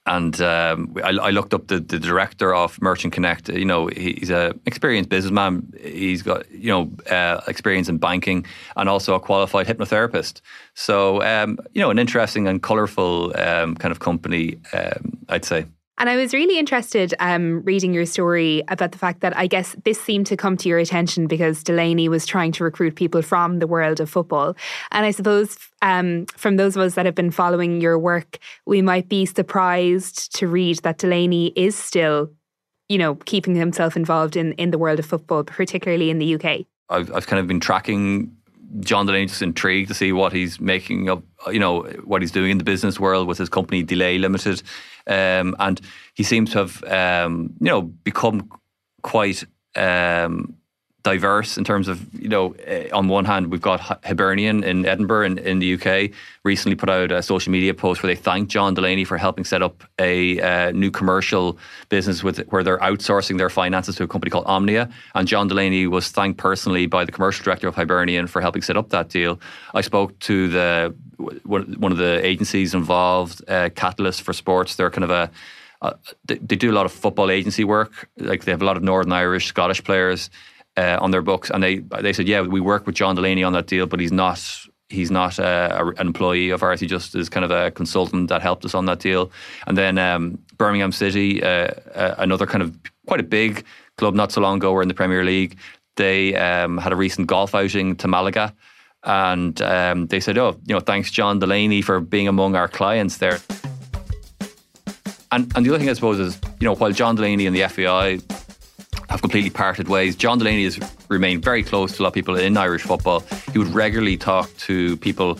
and 0.08 0.40
um, 0.42 0.96
I, 1.04 1.10
I, 1.10 1.30
looked 1.32 1.54
up 1.54 1.68
the, 1.68 1.82
the, 1.82 2.00
director 2.00 2.56
of 2.56 2.82
Merchant 2.82 3.14
Connect. 3.14 3.50
You 3.50 3.66
know, 3.66 3.88
he's 3.88 4.30
an 4.30 4.58
experienced 4.66 5.10
businessman. 5.10 5.74
He's 5.82 6.22
got 6.22 6.50
you 6.50 6.70
know 6.70 7.14
uh, 7.14 7.42
experience 7.48 7.90
in 7.90 7.98
banking 7.98 8.46
and 8.78 8.88
also 8.88 9.16
a 9.16 9.20
qualified 9.20 9.68
hypnotherapist. 9.68 10.40
So 10.76 11.22
um, 11.24 11.60
you 11.74 11.82
know, 11.82 11.92
an 11.92 12.00
interesting 12.00 12.48
and 12.48 12.64
colourful 12.64 13.38
um, 13.38 13.76
kind 13.76 13.92
of 13.92 14.00
company, 14.00 14.58
um, 14.74 15.18
I'd 15.28 15.44
say. 15.44 15.66
And 16.00 16.10
I 16.10 16.16
was 16.16 16.34
really 16.34 16.60
interested 16.60 17.16
um, 17.20 17.64
reading 17.64 17.94
your 17.94 18.06
story 18.06 18.64
about 18.68 18.92
the 18.92 19.00
fact 19.00 19.22
that 19.22 19.36
I 19.36 19.48
guess 19.48 19.76
this 19.84 20.00
seemed 20.00 20.28
to 20.28 20.38
come 20.38 20.56
to 20.58 20.70
your 20.70 20.78
attention 20.78 21.26
because 21.26 21.64
Delaney 21.64 22.08
was 22.08 22.26
trying 22.26 22.52
to 22.54 22.64
recruit 22.64 22.96
people 22.96 23.24
from 23.24 23.58
the 23.58 23.66
world 23.66 24.00
of 24.00 24.10
football. 24.10 24.56
And 24.92 25.06
I 25.06 25.12
suppose 25.12 25.58
um, 25.82 26.28
from 26.28 26.58
those 26.58 26.76
of 26.76 26.84
us 26.84 26.94
that 26.96 27.08
have 27.08 27.16
been 27.16 27.32
following 27.32 27.82
your 27.82 27.98
work, 27.98 28.38
we 28.68 28.82
might 28.84 29.10
be 29.10 29.26
surprised 29.26 30.36
to 30.36 30.48
read 30.48 30.78
that 30.80 31.00
Delaney 31.00 31.48
is 31.56 31.76
still, 31.76 32.32
you 32.90 33.00
know, 33.00 33.16
keeping 33.26 33.56
himself 33.56 33.96
involved 33.96 34.38
in, 34.38 34.54
in 34.54 34.70
the 34.70 34.78
world 34.78 35.00
of 35.00 35.06
football, 35.06 35.44
particularly 35.44 36.12
in 36.12 36.20
the 36.20 36.36
UK. 36.36 36.66
I've, 36.90 37.12
I've 37.12 37.28
kind 37.28 37.40
of 37.40 37.48
been 37.48 37.60
tracking 37.60 38.37
John 38.80 39.06
Delaney 39.06 39.28
just 39.28 39.42
intrigued 39.42 39.88
to 39.88 39.94
see 39.94 40.12
what 40.12 40.34
he's 40.34 40.60
making 40.60 41.10
of, 41.10 41.24
you 41.48 41.60
know, 41.60 41.84
what 42.04 42.22
he's 42.22 42.32
doing 42.32 42.52
in 42.52 42.58
the 42.58 42.64
business 42.64 43.00
world 43.00 43.28
with 43.28 43.38
his 43.38 43.50
company 43.50 43.84
Delay 43.84 44.18
Limited, 44.18 44.62
um, 45.08 45.56
and 45.60 45.80
he 46.14 46.24
seems 46.24 46.52
to 46.52 46.60
have, 46.60 46.84
um, 46.84 47.54
you 47.60 47.68
know, 47.68 47.82
become 47.82 48.50
quite 49.04 49.44
um, 49.76 50.56
diverse 51.08 51.58
in 51.58 51.64
terms 51.64 51.88
of, 51.88 51.98
you 52.14 52.28
know, 52.28 52.54
uh, 52.68 52.96
on 52.96 53.08
one 53.08 53.24
hand, 53.24 53.48
we've 53.48 53.62
got 53.62 53.80
Hibernian 54.06 54.64
in 54.64 54.86
Edinburgh 54.86 55.26
in, 55.26 55.38
in 55.38 55.60
the 55.60 55.74
UK 55.76 56.12
recently 56.44 56.76
put 56.76 56.90
out 56.90 57.12
a 57.12 57.22
social 57.22 57.52
media 57.52 57.74
post 57.74 58.04
where 58.04 58.14
they 58.14 58.20
thanked 58.20 58.52
John 58.52 58.74
Delaney 58.74 59.06
for 59.06 59.18
helping 59.18 59.46
set 59.46 59.62
up 59.62 59.84
a 60.00 60.42
uh, 60.42 60.72
new 60.72 60.92
commercial 60.92 61.58
business 61.88 62.24
with 62.24 62.40
where 62.52 62.64
they're 62.64 62.80
outsourcing 62.80 63.38
their 63.38 63.50
finances 63.50 63.96
to 63.98 64.04
a 64.04 64.08
company 64.08 64.30
called 64.30 64.48
Omnia. 64.48 64.90
And 65.16 65.28
John 65.28 65.48
Delaney 65.48 65.88
was 65.88 66.10
thanked 66.10 66.38
personally 66.40 66.88
by 66.88 67.06
the 67.06 67.12
commercial 67.12 67.44
director 67.44 67.68
of 67.70 67.76
Hibernian 67.76 68.28
for 68.28 68.42
helping 68.42 68.62
set 68.62 68.76
up 68.76 68.90
that 68.90 69.08
deal. 69.10 69.40
I 69.74 69.82
spoke 69.82 70.18
to 70.20 70.48
the 70.50 70.96
one 71.46 71.92
of 71.92 71.98
the 71.98 72.24
agencies 72.26 72.74
involved, 72.74 73.42
uh, 73.48 73.70
Catalyst 73.76 74.22
for 74.22 74.34
Sports. 74.34 74.76
They're 74.76 74.92
kind 74.92 75.04
of 75.04 75.12
a 75.12 75.32
uh, 75.82 75.94
they, 76.26 76.38
they, 76.40 76.56
do 76.56 76.72
a 76.72 76.78
lot 76.80 76.88
of 76.88 76.92
football 76.92 77.30
agency 77.30 77.64
work. 77.64 78.10
Like 78.18 78.46
they 78.46 78.52
have 78.52 78.64
a 78.64 78.66
lot 78.66 78.78
of 78.78 78.84
Northern 78.84 79.14
Irish, 79.14 79.46
Scottish 79.46 79.84
players 79.84 80.32
uh, 80.78 80.98
on 81.02 81.12
their 81.12 81.22
books, 81.22 81.50
and 81.50 81.62
they 81.64 81.80
they 82.02 82.14
said, 82.14 82.28
yeah, 82.28 82.42
we 82.42 82.62
work 82.62 82.86
with 82.86 82.96
John 82.96 83.16
Delaney 83.16 83.44
on 83.44 83.54
that 83.54 83.68
deal, 83.68 83.88
but 83.88 84.00
he's 84.00 84.12
not 84.12 84.40
he's 84.90 85.12
not 85.12 85.40
uh, 85.40 85.70
a, 85.72 85.88
an 86.00 86.08
employee 86.08 86.50
of 86.50 86.64
ours. 86.64 86.80
He 86.80 86.88
just 86.88 87.16
is 87.16 87.30
kind 87.30 87.44
of 87.44 87.52
a 87.52 87.72
consultant 87.72 88.30
that 88.30 88.42
helped 88.42 88.64
us 88.64 88.74
on 88.74 88.86
that 88.86 89.00
deal. 89.00 89.32
And 89.66 89.78
then 89.78 89.98
um, 89.98 90.40
Birmingham 90.58 90.92
City, 90.92 91.44
uh, 91.44 91.72
uh, 91.94 92.16
another 92.18 92.46
kind 92.46 92.62
of 92.62 92.78
quite 93.06 93.20
a 93.20 93.24
big 93.24 93.66
club, 93.98 94.14
not 94.14 94.32
so 94.32 94.42
long 94.42 94.58
ago, 94.58 94.72
were 94.72 94.82
in 94.82 94.88
the 94.88 94.94
Premier 94.94 95.24
League. 95.24 95.58
They 95.98 96.36
um, 96.36 96.78
had 96.78 96.94
a 96.94 96.96
recent 96.96 97.28
golf 97.28 97.56
outing 97.56 97.96
to 97.98 98.08
Malaga. 98.08 98.54
And 99.04 99.62
um, 99.62 100.08
they 100.08 100.20
said, 100.20 100.38
"Oh, 100.38 100.58
you 100.66 100.74
know, 100.74 100.80
thanks, 100.80 101.12
John 101.12 101.40
Delaney, 101.40 101.82
for 101.82 102.00
being 102.00 102.28
among 102.28 102.56
our 102.56 102.68
clients 102.68 103.18
there." 103.18 103.40
And, 105.32 105.52
and 105.56 105.66
the 105.66 105.70
other 105.70 105.80
thing 105.80 105.90
I 105.90 105.94
suppose 105.94 106.20
is, 106.20 106.40
you 106.60 106.66
know, 106.66 106.76
while 106.76 106.92
John 106.92 107.16
Delaney 107.16 107.46
and 107.46 107.56
the 107.56 107.68
FAI 107.68 108.20
have 109.10 109.22
completely 109.22 109.50
parted 109.50 109.88
ways. 109.88 110.16
John 110.16 110.38
Delaney 110.38 110.66
has 110.66 110.80
remained 111.10 111.44
very 111.44 111.64
close 111.64 111.96
to 111.96 112.02
a 112.02 112.04
lot 112.04 112.10
of 112.10 112.14
people 112.14 112.36
in 112.36 112.58
Irish 112.58 112.84
football. 112.84 113.24
He 113.52 113.60
would 113.60 113.70
regularly 113.70 114.18
talk 114.18 114.56
to 114.58 114.98
people 114.98 115.40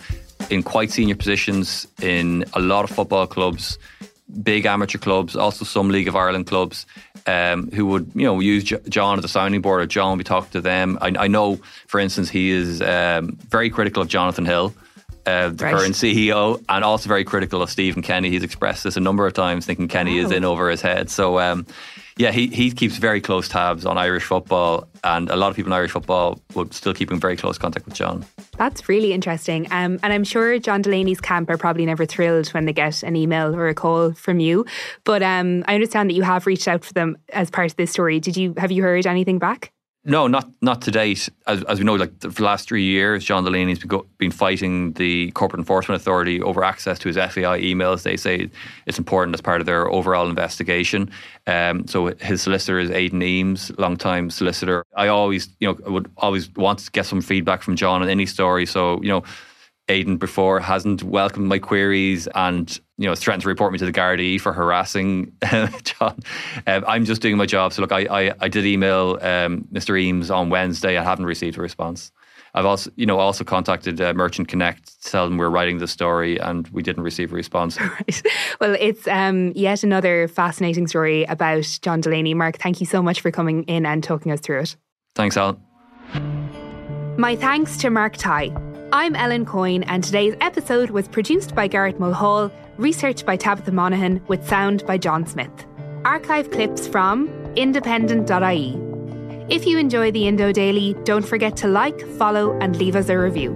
in 0.50 0.64
quite 0.64 0.92
senior 0.92 1.16
positions 1.16 1.88
in 2.02 2.46
a 2.54 2.60
lot 2.60 2.84
of 2.84 2.96
football 2.96 3.28
clubs, 3.28 3.78
big 4.42 4.66
amateur 4.66 4.98
clubs, 4.98 5.36
also 5.36 5.66
some 5.66 5.90
League 5.90 6.08
of 6.08 6.16
Ireland 6.16 6.48
clubs, 6.48 6.86
um, 7.26 7.70
who 7.72 7.86
would 7.88 8.12
you 8.16 8.24
know 8.24 8.40
use 8.40 8.64
John 8.64 9.18
as 9.20 9.26
a 9.26 9.28
sounding 9.28 9.62
board. 9.62 9.82
Or 9.82 9.86
John 9.86 10.12
would 10.12 10.18
be 10.20 10.24
talking 10.24 10.52
to 10.52 10.62
them. 10.62 10.98
I, 11.02 11.14
I 11.20 11.28
know, 11.28 11.60
for 11.88 12.00
instance, 12.00 12.30
he 12.30 12.50
is 12.50 12.82
um, 12.82 13.38
very 13.50 13.70
critical 13.70 14.02
of 14.02 14.08
Jonathan 14.08 14.46
Hill. 14.46 14.74
Uh, 15.26 15.50
the 15.50 15.66
right. 15.66 15.76
current 15.76 15.94
CEO, 15.94 16.64
and 16.70 16.86
also 16.86 17.10
very 17.10 17.26
critical 17.26 17.62
of 17.62 17.70
Stephen 17.70 18.02
Kenny. 18.02 18.30
He's 18.30 18.44
expressed 18.44 18.86
this 18.86 18.96
a 18.96 19.02
number 19.02 19.28
of 19.28 19.34
times, 19.34 19.66
thinking 19.66 19.90
Kenny 19.90 20.20
is 20.20 20.32
in 20.32 20.46
over 20.46 20.70
his 20.70 20.80
head. 20.80 21.10
So, 21.10 21.38
um, 21.38 21.66
yeah, 22.18 22.32
he, 22.32 22.48
he 22.48 22.72
keeps 22.72 22.98
very 22.98 23.22
close 23.22 23.48
tabs 23.48 23.86
on 23.86 23.98
Irish 23.98 24.24
football, 24.24 24.88
and 25.04 25.30
a 25.30 25.36
lot 25.36 25.50
of 25.50 25.56
people 25.56 25.72
in 25.72 25.78
Irish 25.78 25.92
football 25.92 26.40
would 26.56 26.74
still 26.74 26.94
keep 26.94 27.12
in 27.12 27.20
very 27.20 27.38
close 27.38 27.58
contact 27.58 27.86
with 27.86 27.94
John. 27.94 28.26
That's 28.58 28.90
really 28.90 29.14
interesting. 29.14 29.68
Um, 29.72 30.00
and 30.02 30.12
I'm 30.12 30.24
sure 30.24 30.58
John 30.58 30.82
Delaney's 30.82 31.22
camp 31.22 31.50
are 31.50 31.58
probably 31.58 31.86
never 31.86 32.06
thrilled 32.06 32.48
when 32.50 32.66
they 32.66 32.74
get 32.74 33.04
an 33.04 33.16
email 33.16 33.56
or 33.56 33.68
a 33.68 33.76
call 33.76 34.14
from 34.14 34.40
you. 34.40 34.66
But 35.04 35.22
um, 35.22 35.64
I 35.68 35.76
understand 35.76 36.10
that 36.10 36.16
you 36.16 36.24
have 36.24 36.48
reached 36.48 36.68
out 36.68 36.84
for 36.84 36.94
them 36.94 37.18
as 37.34 37.52
part 37.52 37.72
of 37.72 37.78
this 37.78 37.92
story. 37.92 38.20
Did 38.20 38.36
you 38.36 38.56
have 38.58 38.72
you 38.72 38.82
heard 38.82 39.06
anything 39.06 39.38
back? 39.38 39.72
No, 40.10 40.26
not 40.26 40.50
not 40.62 40.82
to 40.84 40.92
date. 40.92 41.28
As, 41.48 41.64
as 41.66 41.80
we 41.80 41.86
know, 41.86 41.96
like 41.96 42.18
the 42.22 42.42
last 42.42 42.70
three 42.70 42.86
years, 42.86 43.26
John 43.26 43.44
Delaney's 43.44 43.80
been, 43.80 44.02
been 44.18 44.32
fighting 44.32 44.94
the 44.94 45.32
Corporate 45.32 45.60
Enforcement 45.60 46.02
Authority 46.02 46.42
over 46.42 46.64
access 46.64 46.98
to 47.00 47.10
his 47.10 47.18
FAI 47.18 47.60
emails. 47.60 48.04
They 48.04 48.16
say 48.16 48.50
it's 48.86 48.98
important 48.98 49.36
as 49.36 49.42
part 49.42 49.60
of 49.60 49.66
their 49.66 49.92
overall 49.92 50.30
investigation. 50.30 51.12
Um, 51.46 51.86
so 51.88 52.16
his 52.22 52.42
solicitor 52.42 52.80
is 52.80 52.90
Aidan 52.90 53.22
Eames, 53.22 53.70
long-time 53.78 54.30
solicitor. 54.30 54.86
I 54.96 55.10
always, 55.10 55.50
you 55.60 55.68
know, 55.68 55.92
would 55.92 56.10
always 56.16 56.56
want 56.56 56.80
to 56.80 56.92
get 56.92 57.06
some 57.06 57.20
feedback 57.20 57.62
from 57.62 57.76
John 57.76 58.02
on 58.02 58.08
any 58.08 58.26
story. 58.26 58.66
So 58.66 59.02
you 59.02 59.10
know, 59.10 59.24
Aidan 59.90 60.18
before 60.18 60.60
hasn't 60.60 61.04
welcomed 61.04 61.48
my 61.48 61.60
queries 61.60 62.28
and 62.36 62.80
you 62.98 63.08
know 63.08 63.16
threatened 63.16 63.44
to 63.44 63.48
report 63.48 63.72
me 63.72 63.80
to 63.80 63.86
the 63.86 63.94
Gardaí 63.94 64.40
for 64.40 64.54
harassing 64.54 65.32
John. 65.84 66.20
Um, 66.66 66.84
I'm 66.88 67.06
just 67.06 67.22
doing 67.22 67.38
my 67.38 67.46
job. 67.46 67.74
So 67.74 67.82
look, 67.82 67.92
I 67.92 68.06
I, 68.10 68.34
I 68.42 68.48
did 68.48 68.66
email 68.66 69.18
um, 69.22 69.68
Mr. 69.72 70.00
Eames 70.00 70.30
on 70.30 70.50
Wednesday. 70.50 70.98
I 70.98 71.04
haven't 71.04 71.26
received 71.26 71.58
a 71.58 71.62
response. 71.62 72.12
I've 72.54 72.66
also, 72.66 72.90
you 72.96 73.06
know, 73.06 73.20
also 73.20 73.44
contacted 73.44 74.02
uh, 74.02 74.14
Merchant 74.14 74.48
Connect 74.48 75.04
to 75.04 75.12
tell 75.12 75.26
them 75.26 75.38
we're 75.38 75.50
writing 75.50 75.78
the 75.78 75.88
story, 75.88 76.40
and 76.40 76.68
we 76.70 76.82
didn't 76.82 77.04
receive 77.04 77.32
a 77.32 77.36
response. 77.36 77.78
Right. 77.88 78.22
Well, 78.60 78.76
it's 78.80 79.08
um, 79.08 79.52
yet 79.56 79.84
another 79.84 80.28
fascinating 80.28 80.88
story 80.88 81.24
about 81.26 81.80
John 81.82 82.02
Delaney. 82.02 82.34
Mark, 82.34 82.58
thank 82.58 82.80
you 82.80 82.86
so 82.86 83.04
much 83.04 83.22
for 83.22 83.32
coming 83.32 83.64
in 83.64 83.86
and 83.86 84.04
talking 84.04 84.32
us 84.32 84.40
through 84.40 84.62
it. 84.62 84.76
Thanks, 85.14 85.38
Alan. 85.38 85.62
My 87.18 87.36
thanks 87.36 87.78
to 87.78 87.90
Mark 87.90 88.18
Tighe 88.18 88.67
I'm 88.94 89.18
Ellen 89.18 89.46
Coyne, 89.46 89.84
and 89.84 90.02
today's 90.02 90.34
episode 90.40 90.92
was 90.92 91.10
produced 91.10 91.54
by 91.54 91.68
Garrett 91.68 92.00
Mulhall, 92.00 92.50
researched 92.78 93.26
by 93.26 93.36
Tabitha 93.36 93.74
Monaghan, 93.74 94.24
with 94.28 94.48
sound 94.48 94.86
by 94.86 94.98
John 94.98 95.28
Smith. 95.28 95.52
Archive 96.06 96.50
clips 96.52 96.88
from 96.88 97.28
independent.ie. 97.58 98.78
If 99.54 99.68
you 99.68 99.78
enjoy 99.78 100.12
the 100.12 100.26
Indo 100.26 100.54
Daily, 100.54 100.94
don't 101.04 101.26
forget 101.26 101.58
to 101.58 101.68
like, 101.68 102.00
follow, 102.18 102.58
and 102.60 102.78
leave 102.78 102.96
us 102.96 103.10
a 103.10 103.18
review. 103.18 103.56